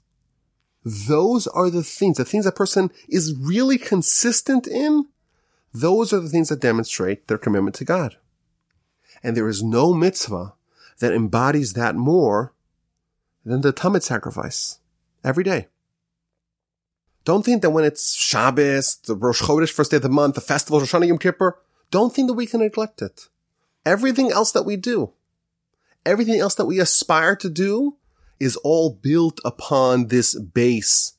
Those 0.83 1.45
are 1.45 1.69
the 1.69 1.83
things, 1.83 2.17
the 2.17 2.25
things 2.25 2.47
a 2.47 2.51
person 2.51 2.89
is 3.07 3.35
really 3.37 3.77
consistent 3.77 4.65
in. 4.65 5.05
Those 5.71 6.11
are 6.11 6.19
the 6.19 6.29
things 6.29 6.49
that 6.49 6.61
demonstrate 6.61 7.27
their 7.27 7.37
commitment 7.37 7.75
to 7.75 7.85
God. 7.85 8.17
And 9.21 9.37
there 9.37 9.47
is 9.47 9.61
no 9.61 9.93
mitzvah 9.93 10.55
that 10.97 11.13
embodies 11.13 11.73
that 11.73 11.93
more 11.93 12.55
than 13.45 13.61
the 13.61 13.71
Tamid 13.71 14.01
sacrifice 14.01 14.79
every 15.23 15.43
day. 15.43 15.67
Don't 17.25 17.43
think 17.43 17.61
that 17.61 17.71
when 17.71 17.83
it's 17.83 18.13
Shabbos, 18.13 18.97
the 19.05 19.15
Rosh 19.15 19.41
Chodesh, 19.41 19.71
first 19.71 19.91
day 19.91 19.97
of 19.97 20.03
the 20.03 20.09
month, 20.09 20.35
the 20.35 20.41
festival, 20.41 20.79
Rosh 20.79 20.93
Hashanah, 20.93 21.07
Yom 21.07 21.17
Kippur, 21.17 21.59
don't 21.91 22.13
think 22.13 22.27
that 22.27 22.33
we 22.33 22.45
can 22.45 22.61
neglect 22.61 23.01
it. 23.01 23.27
Everything 23.85 24.31
else 24.31 24.51
that 24.51 24.63
we 24.63 24.75
do, 24.75 25.13
everything 26.05 26.39
else 26.39 26.55
that 26.55 26.65
we 26.65 26.79
aspire 26.79 27.35
to 27.35 27.49
do 27.49 27.97
is 28.39 28.55
all 28.57 28.89
built 28.89 29.39
upon 29.43 30.07
this 30.07 30.39
base 30.39 31.13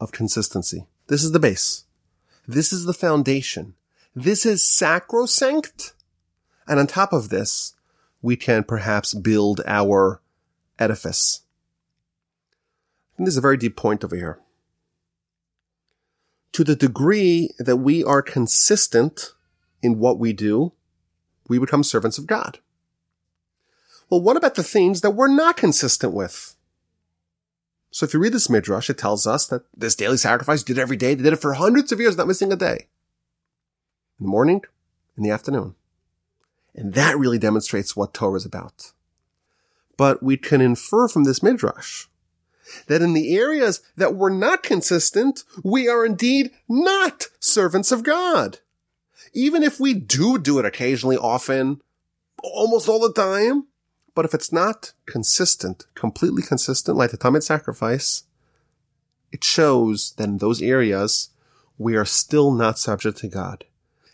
of 0.00 0.12
consistency. 0.12 0.86
This 1.06 1.24
is 1.24 1.32
the 1.32 1.38
base. 1.38 1.84
This 2.46 2.72
is 2.72 2.84
the 2.84 2.94
foundation. 2.94 3.74
This 4.14 4.44
is 4.44 4.62
sacrosanct. 4.62 5.94
And 6.68 6.78
on 6.78 6.86
top 6.86 7.12
of 7.12 7.28
this, 7.28 7.74
we 8.22 8.36
can 8.36 8.64
perhaps 8.64 9.14
build 9.14 9.60
our 9.66 10.20
edifice. 10.78 11.42
And 13.16 13.26
this 13.26 13.34
is 13.34 13.38
a 13.38 13.42
very 13.42 13.56
deep 13.56 13.76
point 13.76 14.04
over 14.04 14.16
here. 14.16 14.40
To 16.56 16.64
the 16.64 16.74
degree 16.74 17.50
that 17.58 17.76
we 17.76 18.02
are 18.02 18.22
consistent 18.22 19.34
in 19.82 19.98
what 19.98 20.18
we 20.18 20.32
do, 20.32 20.72
we 21.50 21.58
become 21.58 21.84
servants 21.84 22.16
of 22.16 22.26
God. 22.26 22.60
Well, 24.08 24.22
what 24.22 24.38
about 24.38 24.54
the 24.54 24.62
things 24.62 25.02
that 25.02 25.10
we're 25.10 25.28
not 25.28 25.58
consistent 25.58 26.14
with? 26.14 26.56
So 27.90 28.06
if 28.06 28.14
you 28.14 28.20
read 28.20 28.32
this 28.32 28.48
midrash, 28.48 28.88
it 28.88 28.96
tells 28.96 29.26
us 29.26 29.46
that 29.48 29.64
this 29.76 29.94
daily 29.94 30.16
sacrifice 30.16 30.62
did 30.62 30.78
every 30.78 30.96
day. 30.96 31.12
They 31.12 31.24
did 31.24 31.34
it 31.34 31.42
for 31.42 31.52
hundreds 31.52 31.92
of 31.92 32.00
years, 32.00 32.16
not 32.16 32.26
missing 32.26 32.50
a 32.50 32.56
day. 32.56 32.86
In 34.18 34.24
the 34.24 34.30
morning, 34.30 34.62
in 35.14 35.24
the 35.24 35.30
afternoon. 35.30 35.74
And 36.74 36.94
that 36.94 37.18
really 37.18 37.38
demonstrates 37.38 37.94
what 37.94 38.14
Torah 38.14 38.36
is 38.36 38.46
about. 38.46 38.92
But 39.98 40.22
we 40.22 40.38
can 40.38 40.62
infer 40.62 41.06
from 41.06 41.24
this 41.24 41.42
midrash 41.42 42.06
that 42.86 43.02
in 43.02 43.12
the 43.12 43.36
areas 43.36 43.80
that 43.96 44.14
were 44.14 44.30
not 44.30 44.62
consistent, 44.62 45.44
we 45.62 45.88
are 45.88 46.04
indeed 46.04 46.50
not 46.68 47.26
servants 47.40 47.92
of 47.92 48.02
God. 48.02 48.58
Even 49.32 49.62
if 49.62 49.78
we 49.78 49.94
do 49.94 50.38
do 50.38 50.58
it 50.58 50.64
occasionally, 50.64 51.16
often, 51.16 51.80
almost 52.42 52.88
all 52.88 53.00
the 53.00 53.12
time, 53.12 53.66
but 54.14 54.24
if 54.24 54.34
it's 54.34 54.52
not 54.52 54.92
consistent, 55.04 55.84
completely 55.94 56.42
consistent, 56.42 56.96
like 56.96 57.10
the 57.10 57.18
Tamid 57.18 57.42
sacrifice, 57.42 58.24
it 59.30 59.44
shows 59.44 60.14
that 60.16 60.24
in 60.24 60.38
those 60.38 60.62
areas, 60.62 61.30
we 61.78 61.96
are 61.96 62.04
still 62.04 62.50
not 62.50 62.78
subject 62.78 63.18
to 63.18 63.28
God. 63.28 63.64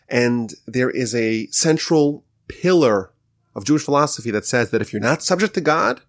And 0.09 0.53
there 0.67 0.89
is 0.89 1.15
a 1.15 1.47
central 1.47 2.25
pillar 2.47 3.11
of 3.55 3.65
Jewish 3.65 3.83
philosophy 3.83 4.31
that 4.31 4.45
says 4.45 4.71
that 4.71 4.81
if 4.81 4.91
you're 4.91 5.01
not 5.01 5.23
subject 5.23 5.53
to 5.53 5.61
God, 5.61 6.01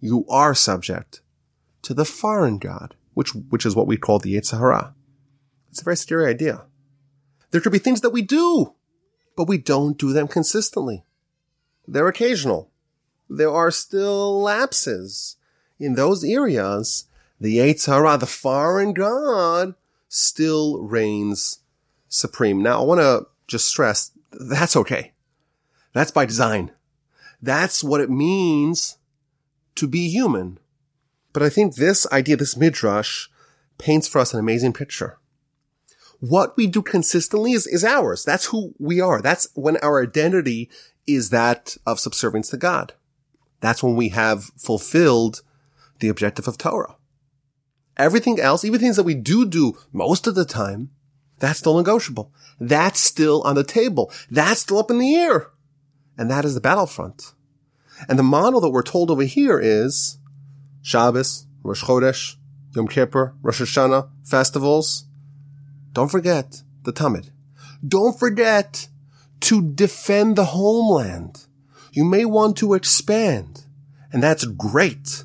you 0.00 0.24
are 0.28 0.54
subject 0.54 1.20
to 1.82 1.94
the 1.94 2.04
foreign 2.04 2.58
God, 2.58 2.94
which, 3.14 3.34
which 3.34 3.66
is 3.66 3.74
what 3.76 3.86
we 3.86 3.96
call 3.96 4.18
the 4.18 4.34
Yetzer 4.34 4.58
Hara. 4.58 4.94
It's 5.70 5.80
a 5.80 5.84
very 5.84 5.96
scary 5.96 6.26
idea. 6.26 6.62
There 7.50 7.60
could 7.60 7.72
be 7.72 7.78
things 7.78 8.00
that 8.02 8.10
we 8.10 8.22
do, 8.22 8.74
but 9.36 9.48
we 9.48 9.58
don't 9.58 9.98
do 9.98 10.12
them 10.12 10.28
consistently. 10.28 11.04
They're 11.86 12.08
occasional 12.08 12.70
there 13.28 13.50
are 13.50 13.70
still 13.70 14.40
lapses 14.40 15.36
in 15.78 15.94
those 15.94 16.24
areas. 16.24 17.04
The 17.40 17.58
Yetzer 17.58 17.92
Hara, 17.92 18.18
the 18.18 18.26
foreign 18.26 18.94
god, 18.94 19.74
still 20.08 20.80
reigns 20.80 21.60
supreme. 22.08 22.62
Now, 22.62 22.80
I 22.80 22.84
want 22.84 23.00
to 23.00 23.26
just 23.46 23.66
stress 23.66 24.12
that's 24.32 24.76
okay. 24.76 25.12
That's 25.92 26.10
by 26.10 26.26
design. 26.26 26.72
That's 27.40 27.84
what 27.84 28.00
it 28.00 28.10
means 28.10 28.98
to 29.76 29.86
be 29.86 30.08
human. 30.08 30.58
But 31.38 31.46
I 31.46 31.50
think 31.50 31.76
this 31.76 32.04
idea, 32.10 32.36
this 32.36 32.56
midrash, 32.56 33.28
paints 33.78 34.08
for 34.08 34.18
us 34.18 34.34
an 34.34 34.40
amazing 34.40 34.72
picture. 34.72 35.18
What 36.18 36.56
we 36.56 36.66
do 36.66 36.82
consistently 36.82 37.52
is, 37.52 37.64
is 37.64 37.84
ours. 37.84 38.24
That's 38.24 38.46
who 38.46 38.74
we 38.80 39.00
are. 39.00 39.22
That's 39.22 39.46
when 39.54 39.76
our 39.76 40.02
identity 40.02 40.68
is 41.06 41.30
that 41.30 41.76
of 41.86 42.00
subservience 42.00 42.48
to 42.48 42.56
God. 42.56 42.94
That's 43.60 43.84
when 43.84 43.94
we 43.94 44.08
have 44.08 44.46
fulfilled 44.56 45.42
the 46.00 46.08
objective 46.08 46.48
of 46.48 46.58
Torah. 46.58 46.96
Everything 47.96 48.40
else, 48.40 48.64
even 48.64 48.80
things 48.80 48.96
that 48.96 49.04
we 49.04 49.14
do 49.14 49.46
do 49.46 49.78
most 49.92 50.26
of 50.26 50.34
the 50.34 50.44
time, 50.44 50.90
that's 51.38 51.60
still 51.60 51.76
negotiable. 51.76 52.32
That's 52.58 52.98
still 52.98 53.42
on 53.42 53.54
the 53.54 53.62
table. 53.62 54.10
That's 54.28 54.62
still 54.62 54.78
up 54.78 54.90
in 54.90 54.98
the 54.98 55.14
air. 55.14 55.52
And 56.16 56.28
that 56.32 56.44
is 56.44 56.54
the 56.54 56.60
battlefront. 56.60 57.32
And 58.08 58.18
the 58.18 58.24
model 58.24 58.60
that 58.60 58.70
we're 58.70 58.82
told 58.82 59.08
over 59.08 59.22
here 59.22 59.60
is 59.60 60.17
Shabbos, 60.88 61.44
Rosh 61.62 61.84
Chodesh, 61.84 62.36
Yom 62.74 62.88
Kippur, 62.88 63.34
Rosh 63.42 63.60
Hashanah, 63.60 64.08
festivals. 64.24 65.04
Don't 65.92 66.10
forget 66.10 66.62
the 66.84 66.94
Tamid. 66.94 67.28
Don't 67.86 68.18
forget 68.18 68.88
to 69.40 69.60
defend 69.60 70.36
the 70.36 70.46
homeland. 70.46 71.44
You 71.92 72.06
may 72.06 72.24
want 72.24 72.56
to 72.58 72.72
expand, 72.72 73.66
and 74.14 74.22
that's 74.22 74.46
great. 74.46 75.24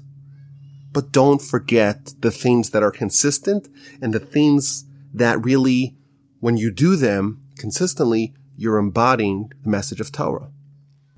But 0.91 1.13
don't 1.13 1.41
forget 1.41 2.13
the 2.19 2.31
things 2.31 2.71
that 2.71 2.83
are 2.83 2.91
consistent 2.91 3.69
and 4.01 4.13
the 4.13 4.19
things 4.19 4.83
that 5.13 5.45
really, 5.45 5.95
when 6.41 6.57
you 6.57 6.71
do 6.71 6.97
them 6.97 7.41
consistently, 7.57 8.33
you're 8.57 8.79
embodying 8.79 9.49
the 9.63 9.69
message 9.69 10.01
of 10.01 10.11
Torah. 10.11 10.51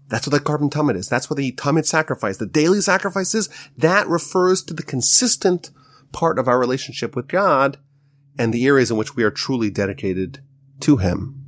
That's 0.07 0.27
what 0.27 0.31
the 0.31 0.39
korban 0.39 0.69
tamid 0.69 0.95
is. 0.95 1.09
That's 1.09 1.29
what 1.29 1.37
the 1.37 1.51
tamid 1.53 1.85
sacrifice, 1.85 2.37
the 2.37 2.45
daily 2.45 2.81
sacrifice 2.81 3.33
is. 3.33 3.49
That 3.77 4.07
refers 4.07 4.63
to 4.63 4.73
the 4.73 4.83
consistent 4.83 5.71
part 6.11 6.37
of 6.37 6.47
our 6.47 6.59
relationship 6.59 7.15
with 7.15 7.27
God 7.27 7.77
and 8.37 8.53
the 8.53 8.65
areas 8.65 8.91
in 8.91 8.97
which 8.97 9.15
we 9.15 9.23
are 9.23 9.31
truly 9.31 9.69
dedicated 9.69 10.39
to 10.81 10.97
Him. 10.97 11.41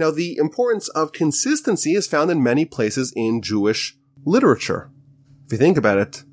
Now, 0.00 0.10
the 0.10 0.36
importance 0.38 0.88
of 0.88 1.12
consistency 1.12 1.94
is 1.94 2.08
found 2.08 2.30
in 2.30 2.42
many 2.42 2.64
places 2.64 3.12
in 3.14 3.42
Jewish 3.42 3.96
literature. 4.24 4.90
If 5.46 5.52
you 5.52 5.58
think 5.58 5.76
about 5.76 5.98
it, 5.98 6.24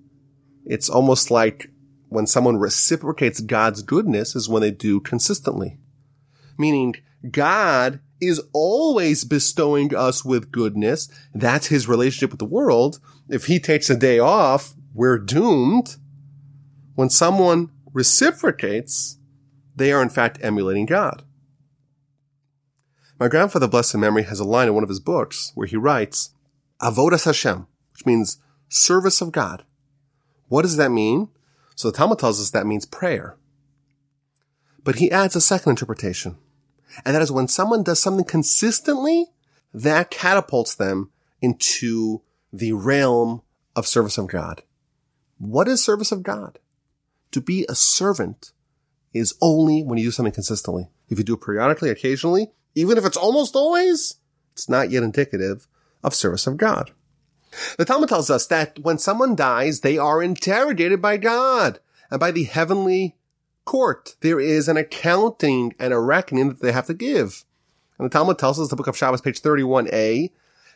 it's 0.66 0.90
almost 0.90 1.30
like 1.30 1.70
when 2.08 2.26
someone 2.26 2.58
reciprocates 2.58 3.40
God's 3.40 3.84
goodness 3.84 4.36
is 4.36 4.50
when 4.50 4.62
they 4.62 4.72
do 4.72 5.00
consistently. 5.00 5.78
Meaning, 6.58 6.96
God 7.30 8.00
is 8.22 8.42
always 8.54 9.24
bestowing 9.24 9.96
us 9.96 10.26
with 10.26 10.52
goodness. 10.52 11.10
That's 11.34 11.68
his 11.68 11.88
relationship 11.88 12.32
with 12.32 12.40
the 12.40 12.46
world. 12.46 13.00
If 13.30 13.46
he 13.46 13.60
takes 13.60 13.90
a 13.90 13.96
day 13.96 14.20
off, 14.20 14.74
we're 14.94 15.20
doomed. 15.20 15.96
When 16.96 17.10
someone 17.10 17.72
reciprocates, 17.94 19.18
they 19.76 19.92
are 19.92 20.02
in 20.02 20.10
fact 20.10 20.40
emulating 20.42 20.86
God. 20.86 21.24
My 23.20 23.28
grandfather, 23.28 23.68
blessed 23.68 23.96
memory, 23.98 24.24
has 24.24 24.40
a 24.40 24.46
line 24.46 24.68
in 24.68 24.74
one 24.74 24.84
of 24.84 24.90
his 24.90 25.00
books 25.00 25.52
where 25.56 25.68
he 25.68 25.76
writes, 25.76 26.32
Avodas 26.82 27.26
Hashem, 27.26 27.68
which 27.94 28.06
means 28.06 28.38
service 28.70 29.22
of 29.22 29.32
God. 29.32 29.64
What 30.48 30.62
does 30.62 30.78
that 30.78 30.92
mean? 30.92 31.30
So 31.76 31.92
the 31.92 31.98
Talmud 31.98 32.20
tells 32.20 32.42
us 32.42 32.52
that 32.52 32.66
means 32.66 32.86
prayer. 32.86 33.38
But 34.84 34.96
he 34.96 35.12
adds 35.12 35.36
a 35.36 35.42
second 35.42 35.72
interpretation. 35.72 36.38
And 37.06 37.16
that 37.16 37.22
is 37.22 37.32
when 37.32 37.48
someone 37.48 37.84
does 37.84 38.00
something 38.00 38.26
consistently, 38.26 39.28
that 39.74 40.10
catapults 40.10 40.76
them 40.76 41.12
into 41.42 42.22
the 42.52 42.74
realm 42.74 43.42
of 43.76 43.88
service 43.88 44.18
of 44.18 44.28
God. 44.28 44.64
What 45.38 45.68
is 45.68 45.84
service 45.84 46.12
of 46.12 46.24
God? 46.24 46.60
To 47.32 47.42
be 47.42 47.66
a 47.70 47.76
servant 47.76 48.52
is 49.14 49.36
only 49.42 49.84
when 49.84 49.98
you 49.98 50.06
do 50.06 50.12
something 50.12 50.34
consistently. 50.34 50.90
If 51.10 51.18
you 51.18 51.24
do 51.24 51.36
it 51.36 51.42
periodically, 51.42 51.90
occasionally, 51.90 52.52
even 52.76 52.98
if 52.98 53.06
it's 53.06 53.18
almost 53.18 53.56
always, 53.56 54.16
it's 54.54 54.70
not 54.70 54.92
yet 54.92 55.04
indicative 55.04 55.68
of 56.04 56.16
service 56.16 56.48
of 56.48 56.58
God. 56.58 56.92
The 57.78 57.86
Talmud 57.86 58.10
tells 58.10 58.30
us 58.30 58.46
that 58.48 58.80
when 58.80 59.00
someone 59.00 59.36
dies, 59.36 59.82
they 59.82 59.98
are 59.98 60.22
interrogated 60.22 61.02
by 61.02 61.18
God 61.18 61.80
and 62.12 62.20
by 62.20 62.32
the 62.32 62.44
heavenly 62.44 63.16
court. 63.70 64.16
There 64.22 64.40
is 64.40 64.68
an 64.68 64.78
accounting 64.78 65.76
and 65.78 65.94
a 65.94 66.00
reckoning 66.00 66.48
that 66.50 66.60
they 66.60 66.72
have 66.72 66.88
to 66.88 66.94
give. 66.96 67.46
And 68.00 68.06
the 68.06 68.10
Talmud 68.10 68.40
tells 68.40 68.60
us, 68.60 68.70
the 68.70 68.76
book 68.76 68.88
of 68.88 68.98
Shabbos, 68.98 69.22
page 69.22 69.42
31a, 69.42 70.32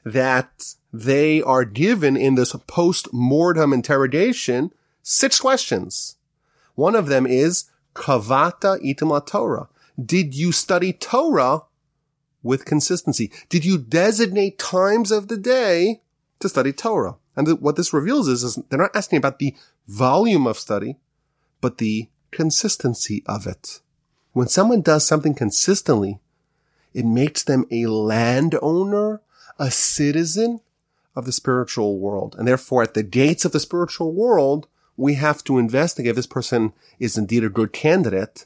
that 0.06 0.76
they 0.94 1.42
are 1.42 1.66
given 1.66 2.16
in 2.16 2.36
this 2.36 2.56
post-mortem 2.68 3.74
interrogation 3.74 4.72
six 5.02 5.40
questions. 5.40 6.18
One 6.76 6.94
of 6.94 7.08
them 7.08 7.26
is, 7.26 7.66
Kavata 7.96 8.80
itim 8.84 9.26
Torah. 9.26 9.70
Did 10.00 10.36
you 10.36 10.52
study 10.52 10.94
Torah 10.94 11.64
with 12.44 12.64
consistency? 12.64 13.32
Did 13.50 13.66
you 13.66 13.80
designate 13.80 14.60
times 14.60 15.12
of 15.12 15.30
the 15.30 15.38
day 15.38 16.02
to 16.40 16.48
study 16.48 16.72
Torah? 16.72 17.16
And 17.36 17.48
th- 17.48 17.60
what 17.60 17.76
this 17.76 17.92
reveals 17.92 18.28
is, 18.28 18.44
is 18.44 18.60
they're 18.70 18.78
not 18.78 18.96
asking 18.96 19.18
about 19.18 19.40
the 19.40 19.56
volume 19.88 20.46
of 20.46 20.60
study, 20.60 20.98
but 21.60 21.80
the 21.80 22.10
consistency 22.34 23.24
of 23.26 23.48
it. 23.48 23.80
When 24.34 24.48
someone 24.48 24.82
does 24.82 25.08
something 25.08 25.36
consistently, 25.36 26.20
it 26.94 27.06
makes 27.06 27.44
them 27.44 27.66
a 27.72 27.86
landowner, 27.88 29.22
a 29.58 29.72
citizen 29.72 30.62
of 31.16 31.26
the 31.26 31.32
spiritual 31.32 32.00
world. 32.00 32.36
And 32.38 32.48
therefore, 32.48 32.84
at 32.84 32.94
the 32.94 33.04
gates 33.04 33.46
of 33.46 33.52
the 33.52 33.60
spiritual 33.60 34.14
world, 34.14 34.68
we 34.98 35.16
have 35.16 35.44
to 35.46 35.58
investigate 35.58 36.12
if 36.12 36.16
this 36.16 36.28
person 36.28 36.74
is 37.00 37.18
indeed 37.18 37.44
a 37.44 37.50
good 37.50 37.74
candidate 37.74 38.46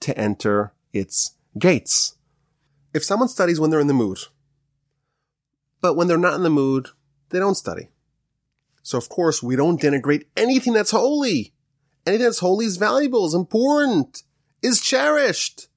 to 0.00 0.16
enter 0.18 0.72
its 0.92 1.32
gates. 1.58 2.16
If 2.92 3.04
someone 3.04 3.28
studies 3.28 3.60
when 3.60 3.70
they're 3.70 3.80
in 3.80 3.86
the 3.86 3.94
mood, 3.94 4.18
but 5.80 5.94
when 5.94 6.08
they're 6.08 6.16
not 6.16 6.34
in 6.34 6.42
the 6.42 6.50
mood, 6.50 6.88
they 7.30 7.38
don't 7.38 7.54
study. 7.54 7.88
So 8.82 8.98
of 8.98 9.08
course, 9.08 9.42
we 9.42 9.56
don't 9.56 9.80
denigrate 9.80 10.26
anything 10.36 10.72
that's 10.72 10.92
holy. 10.92 11.52
Anything 12.06 12.26
that's 12.26 12.38
holy 12.38 12.66
is 12.66 12.76
valuable, 12.76 13.26
is 13.26 13.34
important, 13.34 14.22
is 14.62 14.80
cherished. 14.80 15.68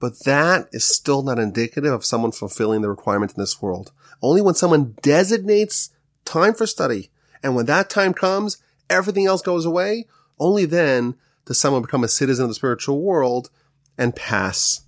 But 0.00 0.24
that 0.24 0.68
is 0.72 0.84
still 0.84 1.22
not 1.22 1.38
indicative 1.38 1.92
of 1.92 2.04
someone 2.04 2.32
fulfilling 2.32 2.82
the 2.82 2.88
requirement 2.88 3.32
in 3.32 3.40
this 3.40 3.60
world. 3.60 3.92
Only 4.22 4.40
when 4.40 4.54
someone 4.54 4.96
designates 5.02 5.90
time 6.24 6.54
for 6.54 6.66
study, 6.66 7.10
and 7.42 7.54
when 7.54 7.66
that 7.66 7.90
time 7.90 8.14
comes, 8.14 8.58
everything 8.88 9.26
else 9.26 9.42
goes 9.42 9.66
away, 9.66 10.06
only 10.38 10.64
then 10.64 11.14
does 11.44 11.60
someone 11.60 11.82
become 11.82 12.04
a 12.04 12.08
citizen 12.08 12.44
of 12.44 12.48
the 12.50 12.54
spiritual 12.54 13.02
world 13.02 13.50
and 13.98 14.16
pass 14.16 14.82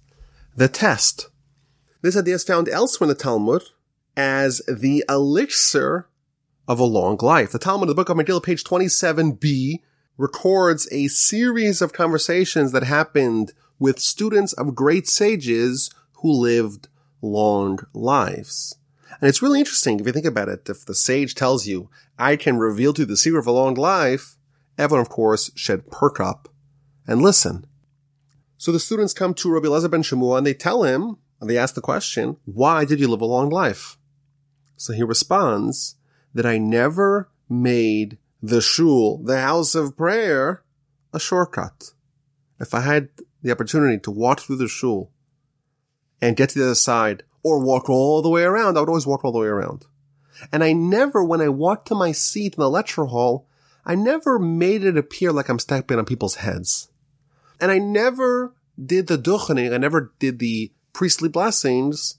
the 0.56 0.68
test. 0.68 1.28
This 2.02 2.16
idea 2.16 2.34
is 2.34 2.44
found 2.44 2.68
elsewhere 2.68 3.06
in 3.06 3.16
the 3.16 3.22
Talmud 3.22 3.62
as 4.16 4.62
the 4.66 5.04
elixir 5.08 6.08
of 6.66 6.80
a 6.80 6.84
long 6.84 7.18
life. 7.20 7.52
The 7.52 7.58
Talmud, 7.58 7.88
the 7.88 7.94
book 7.94 8.08
of 8.08 8.16
Megillah, 8.16 8.42
page 8.42 8.64
27b, 8.64 9.80
records 10.16 10.88
a 10.90 11.08
series 11.08 11.82
of 11.82 11.92
conversations 11.92 12.72
that 12.72 12.82
happened 12.84 13.52
with 13.78 13.98
students 13.98 14.52
of 14.54 14.74
great 14.74 15.06
sages 15.06 15.90
who 16.22 16.30
lived 16.30 16.88
long 17.20 17.78
lives. 17.92 18.76
And 19.20 19.28
it's 19.28 19.42
really 19.42 19.58
interesting 19.58 20.00
if 20.00 20.06
you 20.06 20.12
think 20.12 20.26
about 20.26 20.48
it. 20.48 20.68
If 20.68 20.84
the 20.84 20.94
sage 20.94 21.34
tells 21.34 21.66
you, 21.66 21.90
I 22.18 22.36
can 22.36 22.58
reveal 22.58 22.92
to 22.94 23.02
you 23.02 23.06
the 23.06 23.16
secret 23.16 23.40
of 23.40 23.46
a 23.46 23.52
long 23.52 23.74
life, 23.74 24.36
everyone, 24.78 25.02
of 25.02 25.08
course, 25.08 25.50
should 25.54 25.90
perk 25.90 26.20
up 26.20 26.48
and 27.06 27.22
listen. 27.22 27.66
So 28.58 28.72
the 28.72 28.80
students 28.80 29.12
come 29.12 29.34
to 29.34 29.52
Rabbi 29.52 29.66
Elazar 29.66 29.90
ben 29.90 30.02
Shemua 30.02 30.38
and 30.38 30.46
they 30.46 30.54
tell 30.54 30.82
him, 30.82 31.18
and 31.40 31.50
they 31.50 31.58
ask 31.58 31.74
the 31.74 31.82
question, 31.82 32.38
why 32.46 32.84
did 32.84 33.00
you 33.00 33.08
live 33.08 33.20
a 33.20 33.26
long 33.26 33.50
life? 33.50 33.98
So 34.76 34.92
he 34.92 35.02
responds 35.02 35.96
that 36.34 36.46
I 36.46 36.58
never 36.58 37.30
made 37.48 38.18
the 38.46 38.60
shul, 38.60 39.18
the 39.18 39.40
house 39.40 39.74
of 39.74 39.96
prayer, 39.96 40.62
a 41.12 41.18
shortcut. 41.18 41.92
If 42.60 42.74
I 42.74 42.80
had 42.80 43.08
the 43.42 43.50
opportunity 43.50 43.98
to 44.00 44.10
walk 44.10 44.40
through 44.40 44.56
the 44.56 44.68
shul 44.68 45.10
and 46.20 46.36
get 46.36 46.50
to 46.50 46.58
the 46.58 46.64
other 46.66 46.74
side 46.74 47.24
or 47.42 47.62
walk 47.62 47.90
all 47.90 48.22
the 48.22 48.30
way 48.30 48.42
around, 48.42 48.76
I 48.76 48.80
would 48.80 48.88
always 48.88 49.06
walk 49.06 49.24
all 49.24 49.32
the 49.32 49.40
way 49.40 49.46
around. 49.46 49.84
And 50.52 50.62
I 50.62 50.72
never, 50.72 51.24
when 51.24 51.40
I 51.40 51.48
walked 51.48 51.88
to 51.88 51.94
my 51.94 52.12
seat 52.12 52.54
in 52.54 52.60
the 52.60 52.70
lecture 52.70 53.06
hall, 53.06 53.48
I 53.84 53.94
never 53.94 54.38
made 54.38 54.84
it 54.84 54.96
appear 54.96 55.32
like 55.32 55.48
I'm 55.48 55.58
stepping 55.58 55.98
on 55.98 56.04
people's 56.04 56.36
heads. 56.36 56.88
And 57.60 57.70
I 57.70 57.78
never 57.78 58.54
did 58.82 59.06
the 59.06 59.18
duchening, 59.18 59.72
I 59.72 59.78
never 59.78 60.12
did 60.18 60.38
the 60.38 60.72
priestly 60.92 61.28
blessings 61.28 62.18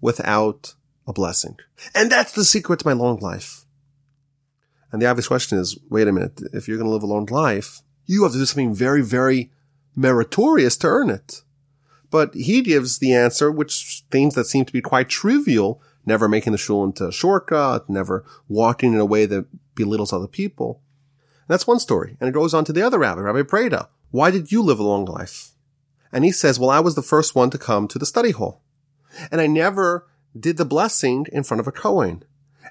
without 0.00 0.74
a 1.06 1.12
blessing. 1.12 1.58
And 1.94 2.10
that's 2.10 2.32
the 2.32 2.44
secret 2.44 2.80
to 2.80 2.86
my 2.86 2.92
long 2.92 3.18
life. 3.20 3.63
And 4.94 5.02
the 5.02 5.06
obvious 5.06 5.26
question 5.26 5.58
is, 5.58 5.76
wait 5.90 6.06
a 6.06 6.12
minute, 6.12 6.40
if 6.52 6.68
you're 6.68 6.76
going 6.76 6.86
to 6.86 6.92
live 6.92 7.02
a 7.02 7.06
long 7.06 7.26
life, 7.26 7.82
you 8.06 8.22
have 8.22 8.30
to 8.30 8.38
do 8.38 8.46
something 8.46 8.72
very, 8.72 9.02
very 9.02 9.50
meritorious 9.96 10.76
to 10.76 10.86
earn 10.86 11.10
it. 11.10 11.42
But 12.12 12.32
he 12.32 12.62
gives 12.62 13.00
the 13.00 13.12
answer, 13.12 13.50
which 13.50 14.04
things 14.12 14.36
that 14.36 14.44
seem 14.44 14.64
to 14.66 14.72
be 14.72 14.80
quite 14.80 15.08
trivial, 15.08 15.82
never 16.06 16.28
making 16.28 16.52
the 16.52 16.58
shul 16.58 16.84
into 16.84 17.08
a 17.08 17.12
shortcut, 17.12 17.90
never 17.90 18.24
walking 18.46 18.92
in 18.92 19.00
a 19.00 19.04
way 19.04 19.26
that 19.26 19.46
belittles 19.74 20.12
other 20.12 20.28
people. 20.28 20.80
And 21.38 21.48
that's 21.48 21.66
one 21.66 21.80
story. 21.80 22.16
And 22.20 22.28
it 22.28 22.32
goes 22.32 22.54
on 22.54 22.64
to 22.66 22.72
the 22.72 22.82
other 22.82 23.00
rabbi, 23.00 23.22
Rabbi 23.22 23.42
Preida. 23.42 23.88
Why 24.12 24.30
did 24.30 24.52
you 24.52 24.62
live 24.62 24.78
a 24.78 24.84
long 24.84 25.06
life? 25.06 25.54
And 26.12 26.24
he 26.24 26.30
says, 26.30 26.60
well, 26.60 26.70
I 26.70 26.78
was 26.78 26.94
the 26.94 27.02
first 27.02 27.34
one 27.34 27.50
to 27.50 27.58
come 27.58 27.88
to 27.88 27.98
the 27.98 28.06
study 28.06 28.30
hall. 28.30 28.62
And 29.32 29.40
I 29.40 29.48
never 29.48 30.06
did 30.38 30.56
the 30.56 30.64
blessing 30.64 31.26
in 31.32 31.42
front 31.42 31.60
of 31.60 31.66
a 31.66 31.72
Kohen. 31.72 32.22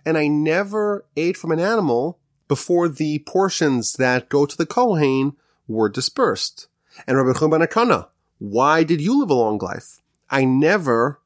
And 0.05 0.17
I 0.17 0.27
never 0.27 1.05
ate 1.15 1.37
from 1.37 1.51
an 1.51 1.59
animal 1.59 2.19
before 2.47 2.87
the 2.87 3.19
portions 3.19 3.93
that 3.93 4.29
go 4.29 4.45
to 4.45 4.57
the 4.57 4.65
Kohen 4.65 5.35
were 5.67 5.89
dispersed. 5.89 6.67
And 7.07 7.17
Rabbi 7.17 7.37
Chuban 7.37 7.65
Akana, 7.65 8.07
why 8.39 8.83
did 8.83 9.01
you 9.01 9.19
live 9.19 9.29
a 9.29 9.33
long 9.33 9.57
life? 9.57 10.01
I 10.29 10.45
never 10.45 11.19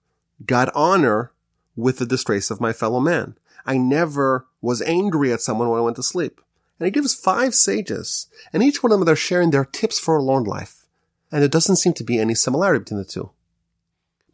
got 0.46 0.74
honor 0.76 1.32
with 1.76 1.98
the 1.98 2.06
disgrace 2.06 2.52
of 2.52 2.62
my 2.62 2.74
fellow 2.74 3.00
man. 3.00 3.36
I 3.66 3.78
never 3.78 4.48
was 4.62 4.82
angry 4.82 5.34
at 5.34 5.42
someone 5.42 5.70
when 5.70 5.80
I 5.80 5.84
went 5.84 5.96
to 5.98 6.04
sleep. 6.04 6.42
And 6.80 6.86
he 6.86 6.92
gives 6.92 7.16
five 7.16 7.56
sages, 7.56 8.28
and 8.54 8.62
each 8.62 8.84
one 8.84 8.92
of 8.92 9.00
them 9.00 9.06
they're 9.06 9.16
sharing 9.16 9.50
their 9.50 9.66
tips 9.66 9.98
for 9.98 10.16
a 10.16 10.22
long 10.22 10.44
life. 10.44 10.86
And 11.32 11.42
there 11.42 11.50
doesn't 11.50 11.78
seem 11.78 11.94
to 11.94 12.04
be 12.04 12.20
any 12.20 12.36
similarity 12.36 12.80
between 12.80 13.00
the 13.00 13.06
two. 13.06 13.32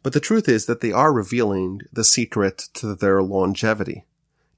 But 0.02 0.12
the 0.12 0.20
truth 0.20 0.48
is 0.48 0.66
that 0.66 0.82
they 0.82 0.92
are 0.92 1.12
revealing 1.12 1.80
the 1.90 2.04
secret 2.04 2.68
to 2.74 2.94
their 2.94 3.22
longevity. 3.22 4.04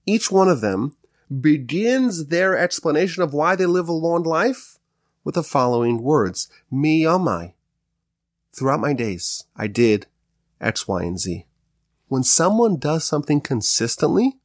Each 0.07 0.31
one 0.31 0.49
of 0.49 0.61
them 0.61 0.97
begins 1.40 2.27
their 2.27 2.57
explanation 2.57 3.23
of 3.23 3.35
why 3.35 3.57
they 3.57 3.66
live 3.66 3.88
a 3.88 3.92
long 3.92 4.23
life 4.23 4.79
with 5.25 5.35
the 5.35 5.42
following 5.42 6.03
words. 6.03 6.49
Me 6.71 7.03
yamai. 7.03 7.55
Throughout 8.53 8.81
my 8.81 8.92
days, 8.92 9.45
I 9.57 9.66
did 9.66 10.07
X, 10.61 10.87
Y, 10.87 11.03
and 11.03 11.19
Z. 11.19 11.45
When 12.09 12.23
someone 12.23 12.77
does 12.77 13.05
something 13.05 13.40
consistently, 13.40 14.38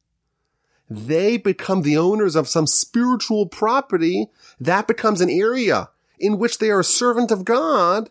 they 0.90 1.36
become 1.36 1.82
the 1.82 1.96
owners 1.96 2.34
of 2.36 2.48
some 2.48 2.66
spiritual 2.66 3.46
property 3.46 4.26
that 4.60 4.88
becomes 4.88 5.20
an 5.20 5.30
area 5.30 5.88
in 6.18 6.38
which 6.38 6.58
they 6.58 6.70
are 6.70 6.80
a 6.80 6.84
servant 6.84 7.30
of 7.30 7.44
God. 7.44 8.10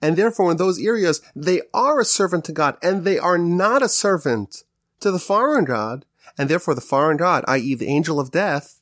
And 0.00 0.16
therefore, 0.16 0.52
in 0.52 0.56
those 0.56 0.80
areas, 0.80 1.20
they 1.34 1.62
are 1.74 2.00
a 2.00 2.04
servant 2.04 2.44
to 2.46 2.52
God 2.52 2.76
and 2.82 3.04
they 3.04 3.18
are 3.18 3.38
not 3.38 3.82
a 3.82 3.88
servant 3.88 4.64
to 5.00 5.10
the 5.10 5.18
foreign 5.18 5.64
God. 5.64 6.06
And 6.38 6.48
therefore, 6.48 6.74
the 6.74 6.80
foreign 6.80 7.16
God, 7.16 7.44
i.e. 7.48 7.74
the 7.74 7.88
angel 7.88 8.18
of 8.18 8.30
death, 8.30 8.80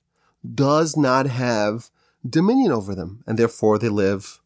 does 0.54 0.96
not 0.96 1.26
have 1.26 1.90
dominion 2.28 2.72
over 2.72 2.94
them, 2.94 3.22
and 3.26 3.38
therefore 3.38 3.78
they 3.78 3.88
live 3.88 4.40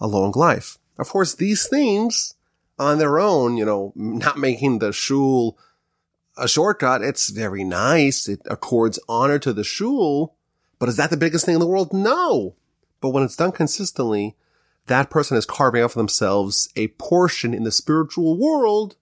a 0.00 0.06
long 0.06 0.32
life. 0.32 0.78
Of 0.98 1.08
course, 1.08 1.34
these 1.34 1.68
things 1.68 2.34
on 2.78 2.98
their 2.98 3.18
own, 3.18 3.56
you 3.56 3.64
know, 3.64 3.92
not 3.94 4.38
making 4.38 4.78
the 4.78 4.92
shul 4.92 5.56
a 6.36 6.48
shortcut, 6.48 7.02
it's 7.02 7.28
very 7.28 7.62
nice. 7.62 8.28
It 8.28 8.40
accords 8.46 8.98
honor 9.08 9.38
to 9.40 9.52
the 9.52 9.64
shul, 9.64 10.34
but 10.78 10.88
is 10.88 10.96
that 10.96 11.10
the 11.10 11.16
biggest 11.16 11.44
thing 11.44 11.54
in 11.54 11.60
the 11.60 11.66
world? 11.66 11.92
No. 11.92 12.56
But 13.00 13.10
when 13.10 13.22
it's 13.22 13.36
done 13.36 13.52
consistently, 13.52 14.36
that 14.86 15.10
person 15.10 15.36
is 15.36 15.46
carving 15.46 15.82
out 15.82 15.92
for 15.92 15.98
themselves 15.98 16.70
a 16.74 16.88
portion 16.88 17.52
in 17.52 17.64
the 17.64 17.72
spiritual 17.72 18.38
world 18.38 18.96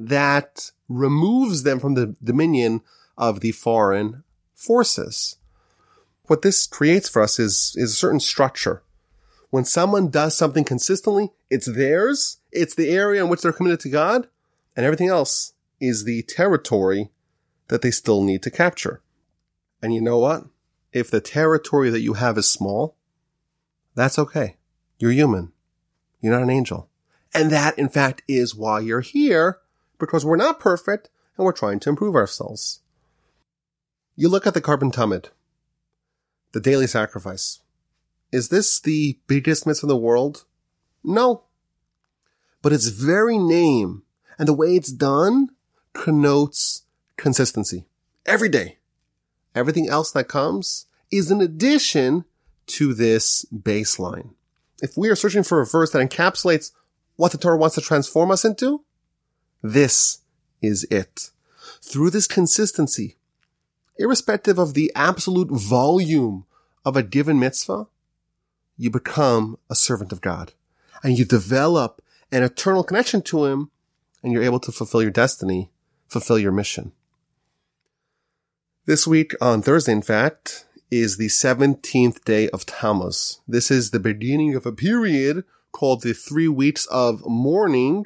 that 0.00 0.72
removes 0.88 1.62
them 1.62 1.80
from 1.80 1.94
the 1.94 2.14
dominion 2.22 2.80
of 3.16 3.40
the 3.40 3.52
foreign 3.52 4.24
forces 4.54 5.36
what 6.26 6.42
this 6.42 6.66
creates 6.66 7.08
for 7.08 7.20
us 7.20 7.38
is, 7.38 7.74
is 7.76 7.92
a 7.92 7.96
certain 7.96 8.20
structure. 8.20 8.82
When 9.50 9.64
someone 9.64 10.08
does 10.08 10.34
something 10.34 10.64
consistently, 10.64 11.32
it's 11.50 11.66
theirs, 11.66 12.38
it's 12.50 12.74
the 12.74 12.88
area 12.88 13.22
in 13.22 13.28
which 13.28 13.42
they're 13.42 13.52
committed 13.52 13.80
to 13.80 13.90
God, 13.90 14.26
and 14.74 14.86
everything 14.86 15.08
else 15.08 15.52
is 15.80 16.04
the 16.04 16.22
territory 16.22 17.10
that 17.68 17.82
they 17.82 17.90
still 17.90 18.22
need 18.22 18.42
to 18.42 18.50
capture. 18.50 19.02
And 19.82 19.94
you 19.94 20.00
know 20.00 20.18
what? 20.18 20.46
if 20.94 21.10
the 21.10 21.20
territory 21.20 21.90
that 21.90 22.02
you 22.02 22.14
have 22.14 22.38
is 22.38 22.48
small, 22.48 22.96
that's 23.96 24.16
okay. 24.16 24.56
You're 25.00 25.10
human. 25.10 25.52
You're 26.20 26.32
not 26.32 26.44
an 26.44 26.50
angel. 26.50 26.88
And 27.34 27.50
that, 27.50 27.76
in 27.76 27.88
fact, 27.88 28.22
is 28.28 28.54
why 28.54 28.78
you're 28.78 29.00
here, 29.00 29.58
because 29.98 30.24
we're 30.24 30.36
not 30.36 30.60
perfect 30.60 31.08
and 31.36 31.44
we're 31.44 31.52
trying 31.52 31.80
to 31.80 31.90
improve 31.90 32.14
ourselves. 32.14 32.80
You 34.16 34.28
look 34.28 34.46
at 34.46 34.54
the 34.54 34.60
Korban 34.60 34.92
Tamid, 34.92 35.30
the 36.52 36.60
daily 36.60 36.86
sacrifice. 36.86 37.60
Is 38.30 38.48
this 38.48 38.80
the 38.80 39.18
biggest 39.26 39.66
mitzvah 39.66 39.86
in 39.86 39.88
the 39.88 39.96
world? 39.96 40.44
No. 41.02 41.44
But 42.62 42.72
its 42.72 42.88
very 42.88 43.38
name 43.38 44.02
and 44.38 44.48
the 44.48 44.54
way 44.54 44.74
it's 44.74 44.92
done 44.92 45.50
connotes 45.92 46.82
consistency. 47.16 47.84
Every 48.26 48.48
day. 48.48 48.78
Everything 49.54 49.88
else 49.88 50.10
that 50.12 50.28
comes 50.28 50.86
is 51.10 51.30
an 51.30 51.40
addition 51.40 52.24
to 52.66 52.94
this 52.94 53.44
baseline. 53.54 54.30
If 54.82 54.96
we 54.96 55.08
are 55.08 55.16
searching 55.16 55.42
for 55.42 55.60
a 55.60 55.66
verse 55.66 55.90
that 55.92 56.08
encapsulates 56.08 56.72
what 57.16 57.32
the 57.32 57.38
Torah 57.38 57.56
wants 57.56 57.76
to 57.76 57.80
transform 57.80 58.30
us 58.30 58.44
into, 58.44 58.82
this 59.64 60.18
is 60.60 60.84
it. 60.90 61.30
Through 61.80 62.10
this 62.10 62.26
consistency, 62.26 63.16
irrespective 63.96 64.58
of 64.58 64.74
the 64.74 64.92
absolute 64.94 65.50
volume 65.50 66.44
of 66.84 66.98
a 66.98 67.02
given 67.02 67.40
mitzvah, 67.40 67.86
you 68.76 68.90
become 68.90 69.58
a 69.70 69.74
servant 69.74 70.12
of 70.12 70.20
God 70.20 70.52
and 71.02 71.18
you 71.18 71.24
develop 71.24 72.02
an 72.30 72.42
eternal 72.42 72.84
connection 72.84 73.22
to 73.22 73.46
him 73.46 73.70
and 74.22 74.34
you're 74.34 74.42
able 74.42 74.60
to 74.60 74.70
fulfill 74.70 75.00
your 75.00 75.10
destiny, 75.10 75.70
fulfill 76.08 76.38
your 76.38 76.52
mission. 76.52 76.92
This 78.84 79.06
week 79.06 79.32
on 79.40 79.62
Thursday, 79.62 79.92
in 79.92 80.02
fact, 80.02 80.66
is 80.90 81.16
the 81.16 81.28
17th 81.28 82.22
day 82.24 82.50
of 82.50 82.66
Tammuz. 82.66 83.40
This 83.48 83.70
is 83.70 83.90
the 83.90 84.00
beginning 84.00 84.54
of 84.54 84.66
a 84.66 84.72
period 84.72 85.44
called 85.72 86.02
the 86.02 86.12
three 86.12 86.48
weeks 86.48 86.84
of 86.86 87.24
mourning 87.24 88.04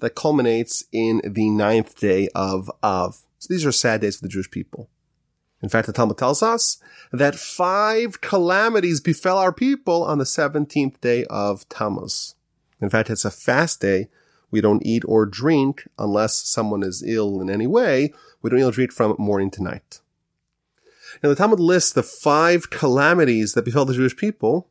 that 0.00 0.14
culminates 0.14 0.84
in 0.92 1.20
the 1.24 1.50
ninth 1.50 1.98
day 1.98 2.28
of 2.34 2.70
Av. 2.82 3.22
So 3.38 3.46
these 3.52 3.64
are 3.64 3.72
sad 3.72 4.00
days 4.00 4.16
for 4.16 4.22
the 4.22 4.28
Jewish 4.28 4.50
people. 4.50 4.88
In 5.62 5.68
fact, 5.68 5.86
the 5.86 5.92
Talmud 5.92 6.18
tells 6.18 6.42
us 6.42 6.78
that 7.12 7.34
five 7.34 8.20
calamities 8.20 9.00
befell 9.00 9.38
our 9.38 9.52
people 9.52 10.02
on 10.04 10.18
the 10.18 10.24
17th 10.24 11.00
day 11.00 11.24
of 11.26 11.68
Tammuz. 11.68 12.34
In 12.80 12.88
fact, 12.88 13.10
it's 13.10 13.24
a 13.24 13.30
fast 13.30 13.80
day. 13.80 14.08
We 14.50 14.60
don't 14.60 14.84
eat 14.84 15.04
or 15.06 15.26
drink 15.26 15.86
unless 15.98 16.34
someone 16.34 16.82
is 16.82 17.02
ill 17.06 17.40
in 17.40 17.50
any 17.50 17.66
way. 17.66 18.12
We 18.42 18.50
don't 18.50 18.58
eat 18.58 18.64
or 18.64 18.70
drink 18.70 18.92
from 18.92 19.14
morning 19.18 19.50
to 19.52 19.62
night. 19.62 20.00
Now, 21.22 21.28
the 21.28 21.34
Talmud 21.34 21.60
lists 21.60 21.92
the 21.92 22.02
five 22.02 22.70
calamities 22.70 23.52
that 23.52 23.64
befell 23.64 23.84
the 23.84 23.94
Jewish 23.94 24.16
people. 24.16 24.68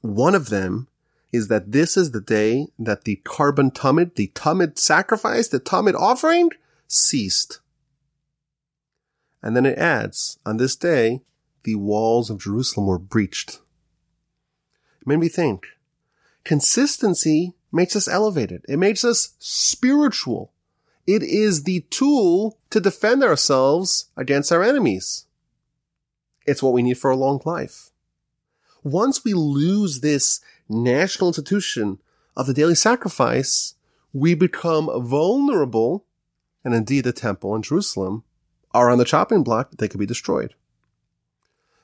One 0.00 0.34
of 0.34 0.48
them 0.48 0.88
is 1.34 1.48
that 1.48 1.72
this 1.72 1.96
is 1.96 2.12
the 2.12 2.20
day 2.20 2.68
that 2.78 3.02
the 3.02 3.20
korban 3.24 3.74
Tamid, 3.74 4.14
the 4.14 4.28
Tamid 4.36 4.78
sacrifice, 4.78 5.48
the 5.48 5.58
Tamid 5.58 5.94
offering 5.94 6.50
ceased. 6.86 7.60
And 9.42 9.56
then 9.56 9.66
it 9.66 9.76
adds, 9.76 10.38
on 10.46 10.58
this 10.58 10.76
day, 10.76 11.22
the 11.64 11.74
walls 11.74 12.30
of 12.30 12.38
Jerusalem 12.38 12.86
were 12.86 13.00
breached. 13.00 13.60
It 15.00 15.08
made 15.08 15.18
me 15.18 15.28
think. 15.28 15.66
Consistency 16.44 17.54
makes 17.72 17.96
us 17.96 18.06
elevated. 18.06 18.64
It 18.68 18.78
makes 18.78 19.04
us 19.04 19.34
spiritual. 19.40 20.52
It 21.04 21.24
is 21.24 21.64
the 21.64 21.80
tool 21.90 22.60
to 22.70 22.78
defend 22.78 23.24
ourselves 23.24 24.06
against 24.16 24.52
our 24.52 24.62
enemies. 24.62 25.26
It's 26.46 26.62
what 26.62 26.74
we 26.74 26.84
need 26.84 26.98
for 26.98 27.10
a 27.10 27.16
long 27.16 27.40
life. 27.44 27.90
Once 28.84 29.24
we 29.24 29.32
lose 29.34 30.00
this 30.00 30.40
national 30.68 31.28
institution 31.28 31.98
of 32.36 32.46
the 32.46 32.54
daily 32.54 32.74
sacrifice, 32.74 33.74
we 34.12 34.34
become 34.34 34.90
vulnerable, 35.06 36.04
and 36.64 36.74
indeed 36.74 37.04
the 37.04 37.12
temple 37.12 37.54
in 37.54 37.62
Jerusalem 37.62 38.24
are 38.72 38.90
on 38.90 38.98
the 38.98 39.04
chopping 39.04 39.42
block, 39.42 39.70
they 39.72 39.88
could 39.88 40.00
be 40.00 40.06
destroyed. 40.06 40.54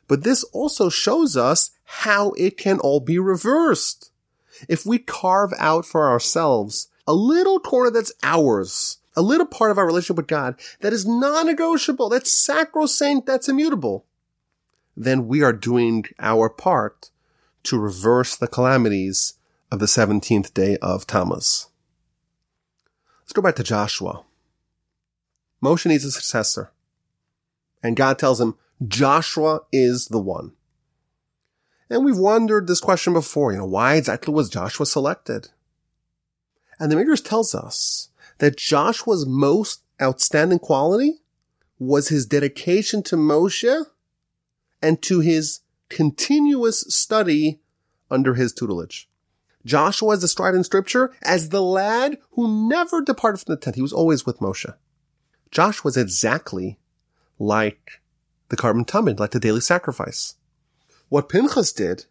But 0.09 0.25
this 0.25 0.43
also 0.45 0.89
shows 0.89 1.37
us 1.37 1.71
how 1.85 2.33
it 2.33 2.57
can 2.57 2.81
all 2.81 3.01
be 3.01 3.19
reversed. 3.19 4.11
If 4.69 4.85
we 4.85 4.99
carve 4.99 5.53
out 5.59 5.87
for 5.87 6.09
ourselves 6.09 6.89
a 7.07 7.15
little 7.15 7.61
corner 7.61 7.91
that's 7.91 8.13
ours, 8.23 8.99
a 9.17 9.23
little 9.23 9.47
part 9.47 9.71
of 9.71 9.79
our 9.79 9.87
relationship 9.87 10.17
with 10.17 10.27
God 10.27 10.61
that 10.81 10.93
is 10.93 11.07
non-negotiable, 11.07 12.09
that's 12.09 12.31
sacrosanct, 12.31 13.27
that's 13.27 13.49
immutable, 13.49 14.05
then 14.97 15.29
we 15.29 15.43
are 15.43 15.53
doing 15.53 16.05
our 16.19 16.49
part 16.49 17.11
to 17.65 17.79
reverse 17.79 18.37
the 18.37 18.49
calamities 18.49 19.35
of 19.71 19.79
the 19.79 19.87
17th 19.87 20.53
day 20.55 20.77
of 20.79 21.07
Tammuz. 21.07 21.69
Let's 23.23 23.33
go 23.33 23.43
back 23.43 23.57
to 23.57 23.63
Joshua. 23.63 24.25
Moshe 25.63 25.87
needs 25.87 26.05
a 26.05 26.11
successor. 26.11 26.73
And 27.83 27.97
God 27.97 28.19
tells 28.19 28.41
him, 28.41 28.57
Joshua 28.87 29.61
is 29.73 30.07
the 30.07 30.19
one. 30.19 30.53
And 31.89 32.05
we've 32.05 32.17
wondered 32.17 32.67
this 32.67 32.81
question 32.81 33.13
before, 33.13 33.53
you 33.53 33.59
know, 33.59 33.67
why 33.67 33.97
exactly 33.97 34.33
was 34.33 34.49
Joshua 34.49 34.87
selected? 34.87 35.49
And 36.79 36.91
the 36.91 36.97
Midrash 36.97 37.21
tells 37.21 37.55
us 37.55 38.09
that 38.39 38.57
Joshua's 38.57 39.27
most 39.27 39.83
outstanding 40.01 40.61
quality 40.61 41.21
was 41.79 42.09
his 42.09 42.27
dedication 42.27 43.03
to 43.05 43.17
Moshe 43.17 43.87
and 44.81 45.03
to 45.03 45.21
his 45.21 45.61
continuous 45.91 46.87
study 46.89 47.61
under 48.11 48.35
his 48.35 48.55
tutelage. 48.55 49.09
Joshua 49.67 50.15
is 50.15 50.21
described 50.21 50.57
in 50.57 50.65
scripture 50.65 51.13
as 51.23 51.51
the 51.51 51.61
lad 51.61 52.17
who 52.31 52.69
never 52.69 53.03
departed 53.03 53.39
from 53.39 53.53
the 53.55 53.61
tent. 53.61 53.77
He 53.77 53.83
was 53.83 53.93
always 53.93 54.25
with 54.25 54.39
Moshe. 54.39 54.73
Joshua 55.51 55.83
was 55.85 55.97
exactly 55.99 56.79
like 57.39 58.01
the 58.49 58.57
Korban 58.57 58.87
Tamid, 58.87 59.21
like 59.21 59.33
the 59.33 59.41
daily 59.41 59.61
sacrifice. 59.61 60.37
What 61.09 61.29
Pinchas 61.29 61.73
did, 61.73 62.07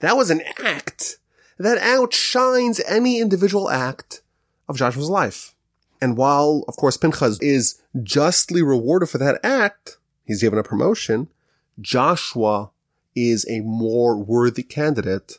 that 0.00 0.16
was 0.16 0.30
an 0.30 0.42
act 0.58 1.18
that 1.58 1.78
outshines 1.78 2.80
any 2.86 3.20
individual 3.20 3.70
act 3.70 4.22
of 4.68 4.76
Joshua's 4.76 5.08
life. 5.08 5.54
And 6.00 6.16
while, 6.16 6.64
of 6.66 6.76
course, 6.76 6.96
Pinchas 6.96 7.38
is 7.40 7.80
justly 8.02 8.62
rewarded 8.62 9.08
for 9.08 9.18
that 9.18 9.38
act, 9.44 9.98
he's 10.24 10.40
given 10.40 10.58
a 10.58 10.64
promotion, 10.64 11.28
Joshua 11.80 12.70
is 13.14 13.46
a 13.48 13.60
more 13.60 14.16
worthy 14.16 14.62
candidate 14.62 15.38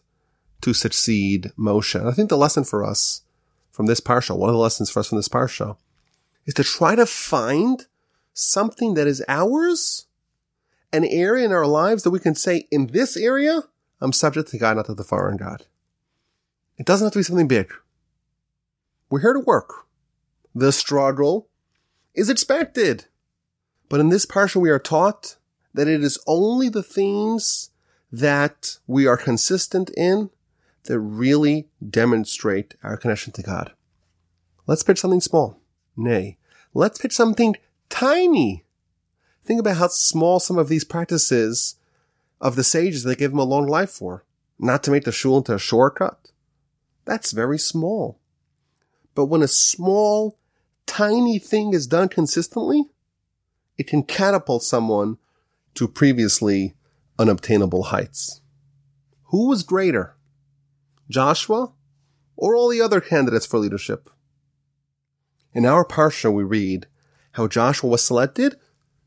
to 0.62 0.74
succeed 0.74 1.52
Moshe. 1.58 2.00
And 2.00 2.08
I 2.08 2.12
think 2.12 2.30
the 2.30 2.38
lesson 2.38 2.64
for 2.64 2.84
us 2.84 3.22
from 3.72 3.88
this 3.88 4.00
parsha, 4.00 4.38
one 4.38 4.50
of 4.50 4.54
the 4.54 4.60
lessons 4.60 4.90
for 4.90 5.00
us 5.00 5.10
from 5.10 5.18
this 5.18 5.28
parsha, 5.28 5.78
is 6.46 6.54
to 6.56 6.64
try 6.64 6.96
to 6.96 7.06
find 7.06 7.88
something 8.34 8.94
that 8.94 9.08
is 9.08 9.24
ours, 9.28 10.08
an 10.92 11.06
area 11.06 11.46
in 11.46 11.52
our 11.52 11.66
lives 11.66 12.04
that 12.04 12.12
we 12.12 12.20
can 12.20 12.36
say, 12.36 12.68
in 12.72 12.88
this 12.88 13.18
area, 13.18 13.64
I'm 14.00 14.14
subject 14.14 14.50
to 14.50 14.58
God, 14.58 14.78
not 14.78 14.86
to 14.88 14.94
the 14.94 15.04
foreign 15.04 15.38
God. 15.38 15.66
It 16.78 16.86
doesn't 16.86 17.06
have 17.06 17.14
to 17.14 17.20
be 17.20 17.24
something 17.24 17.48
big. 17.48 17.72
We're 19.10 19.22
here 19.22 19.34
to 19.34 19.40
work. 19.40 19.86
The 20.56 20.72
struggle 20.72 21.48
is 22.14 22.30
expected. 22.30 23.06
But 23.90 24.00
in 24.00 24.10
this 24.10 24.26
parsha, 24.26 24.58
we 24.58 24.70
are 24.70 24.80
taught 24.80 25.38
that 25.74 25.88
it 25.88 26.04
is 26.04 26.20
only 26.28 26.70
the 26.70 26.84
things 26.84 27.72
that 28.12 28.78
we 28.86 29.08
are 29.08 29.18
consistent 29.18 29.90
in 29.98 30.30
that 30.84 31.00
really 31.00 31.68
demonstrate 31.88 32.76
our 32.84 32.98
connection 32.98 33.34
to 33.34 33.42
God. 33.42 33.72
Let's 34.68 34.84
pitch 34.84 35.00
something 35.00 35.22
small. 35.22 35.60
Nay, 35.96 36.38
let's 36.74 37.00
pitch 37.00 37.14
something 37.14 37.56
tiny. 37.90 38.66
Think 39.44 39.60
about 39.60 39.78
how 39.78 39.88
small 39.88 40.40
some 40.40 40.58
of 40.58 40.70
these 40.70 40.84
practices 40.84 41.76
of 42.40 42.56
the 42.56 42.64
sages 42.64 43.04
they 43.04 43.16
gave 43.16 43.32
them 43.32 43.40
a 43.40 43.44
long 43.44 43.68
life 43.68 43.90
for. 43.90 44.24
Not 44.60 44.84
to 44.84 44.92
make 44.92 45.04
the 45.04 45.12
shul 45.12 45.38
into 45.38 45.56
a 45.56 45.60
shortcut. 45.60 46.32
That's 47.06 47.32
very 47.32 47.60
small. 47.60 48.20
But 49.16 49.26
when 49.26 49.42
a 49.42 49.48
small, 49.48 50.38
tiny 50.86 51.40
thing 51.40 51.74
is 51.74 51.88
done 51.88 52.10
consistently, 52.10 52.86
it 53.78 53.88
can 53.88 54.04
catapult 54.04 54.64
someone 54.64 55.18
to 55.76 55.88
previously 55.88 56.76
unobtainable 57.18 57.84
heights. 57.84 58.42
Who 59.26 59.50
was 59.50 59.64
greater? 59.64 60.16
Joshua 61.10 61.72
or 62.36 62.56
all 62.56 62.70
the 62.70 62.82
other 62.82 63.02
candidates 63.02 63.46
for 63.46 63.60
leadership? 63.60 64.10
In 65.54 65.66
our 65.66 65.86
parsha, 65.86 66.34
we 66.34 66.44
read 66.44 66.88
how 67.34 67.48
Joshua 67.48 67.90
was 67.90 68.04
selected 68.04 68.56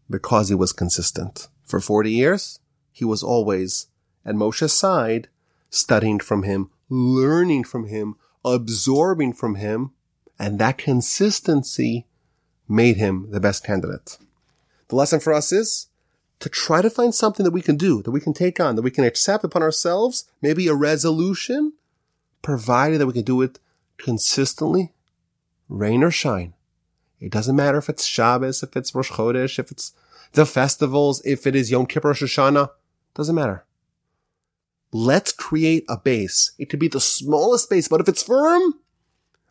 because 0.08 0.48
he 0.48 0.54
was 0.54 0.72
consistent. 0.72 1.48
For 1.64 1.80
40 1.80 2.10
years, 2.10 2.60
he 2.92 3.04
was 3.04 3.22
always 3.22 3.88
at 4.24 4.34
Moshe's 4.34 4.72
side, 4.72 5.28
studying 5.70 6.20
from 6.20 6.44
him, 6.44 6.70
learning 6.88 7.64
from 7.64 7.88
him, 7.88 8.16
absorbing 8.44 9.32
from 9.32 9.56
him, 9.56 9.92
and 10.38 10.58
that 10.58 10.78
consistency 10.78 12.06
made 12.68 12.96
him 12.96 13.30
the 13.30 13.40
best 13.40 13.64
candidate. 13.64 14.18
The 14.88 14.96
lesson 14.96 15.20
for 15.20 15.32
us 15.32 15.52
is 15.52 15.88
to 16.40 16.48
try 16.48 16.82
to 16.82 16.90
find 16.90 17.14
something 17.14 17.44
that 17.44 17.52
we 17.52 17.62
can 17.62 17.76
do, 17.76 18.02
that 18.02 18.10
we 18.10 18.20
can 18.20 18.32
take 18.32 18.60
on, 18.60 18.76
that 18.76 18.82
we 18.82 18.90
can 18.90 19.04
accept 19.04 19.44
upon 19.44 19.62
ourselves, 19.62 20.24
maybe 20.42 20.68
a 20.68 20.74
resolution, 20.74 21.72
provided 22.42 23.00
that 23.00 23.06
we 23.06 23.12
can 23.12 23.22
do 23.22 23.42
it 23.42 23.58
consistently, 23.96 24.92
rain 25.68 26.02
or 26.02 26.10
shine. 26.10 26.54
It 27.20 27.32
doesn't 27.32 27.56
matter 27.56 27.78
if 27.78 27.88
it's 27.88 28.04
Shabbos, 28.04 28.62
if 28.62 28.76
it's 28.76 28.94
Rosh 28.94 29.10
Chodesh, 29.10 29.58
if 29.58 29.70
it's 29.70 29.92
the 30.32 30.44
festivals, 30.44 31.22
if 31.24 31.46
it 31.46 31.56
is 31.56 31.70
Yom 31.70 31.86
Kippur, 31.86 32.08
Rosh 32.08 32.22
Hashanah, 32.22 32.70
doesn't 33.14 33.34
matter. 33.34 33.64
Let's 34.92 35.32
create 35.32 35.84
a 35.88 35.96
base. 35.96 36.52
It 36.58 36.68
could 36.68 36.78
be 36.78 36.88
the 36.88 37.00
smallest 37.00 37.70
base, 37.70 37.88
but 37.88 38.00
if 38.00 38.08
it's 38.08 38.22
firm, 38.22 38.74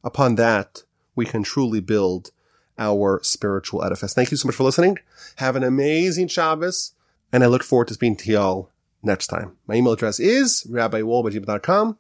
upon 0.04 0.36
that, 0.36 0.84
we 1.16 1.26
can 1.26 1.44
truly 1.44 1.80
build 1.80 2.32
our 2.78 3.20
spiritual 3.24 3.84
edifice. 3.84 4.14
Thank 4.14 4.32
you 4.32 4.38
so 4.38 4.48
much 4.48 4.56
for 4.56 4.64
listening. 4.64 4.98
Have 5.38 5.56
an 5.56 5.64
amazing 5.64 6.28
Shabbos, 6.28 6.94
and 7.32 7.44
I 7.44 7.48
look 7.48 7.64
forward 7.64 7.88
to 7.90 7.94
speaking 7.94 8.18
to 8.18 8.32
y'all 8.32 8.72
next 9.04 9.28
time. 9.28 9.54
My 9.68 9.76
email 9.76 9.94
address 9.94 10.20
is 10.20 10.66
rabbiwolb.com. 10.70 11.98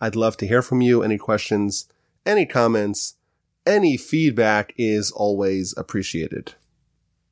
I'd 0.00 0.16
love 0.16 0.36
to 0.38 0.46
hear 0.46 0.62
from 0.62 0.80
you. 0.80 1.02
Any 1.02 1.18
questions, 1.18 1.88
any 2.24 2.46
comments, 2.46 3.14
any 3.66 3.96
feedback 3.96 4.72
is 4.76 5.10
always 5.10 5.74
appreciated. 5.76 6.54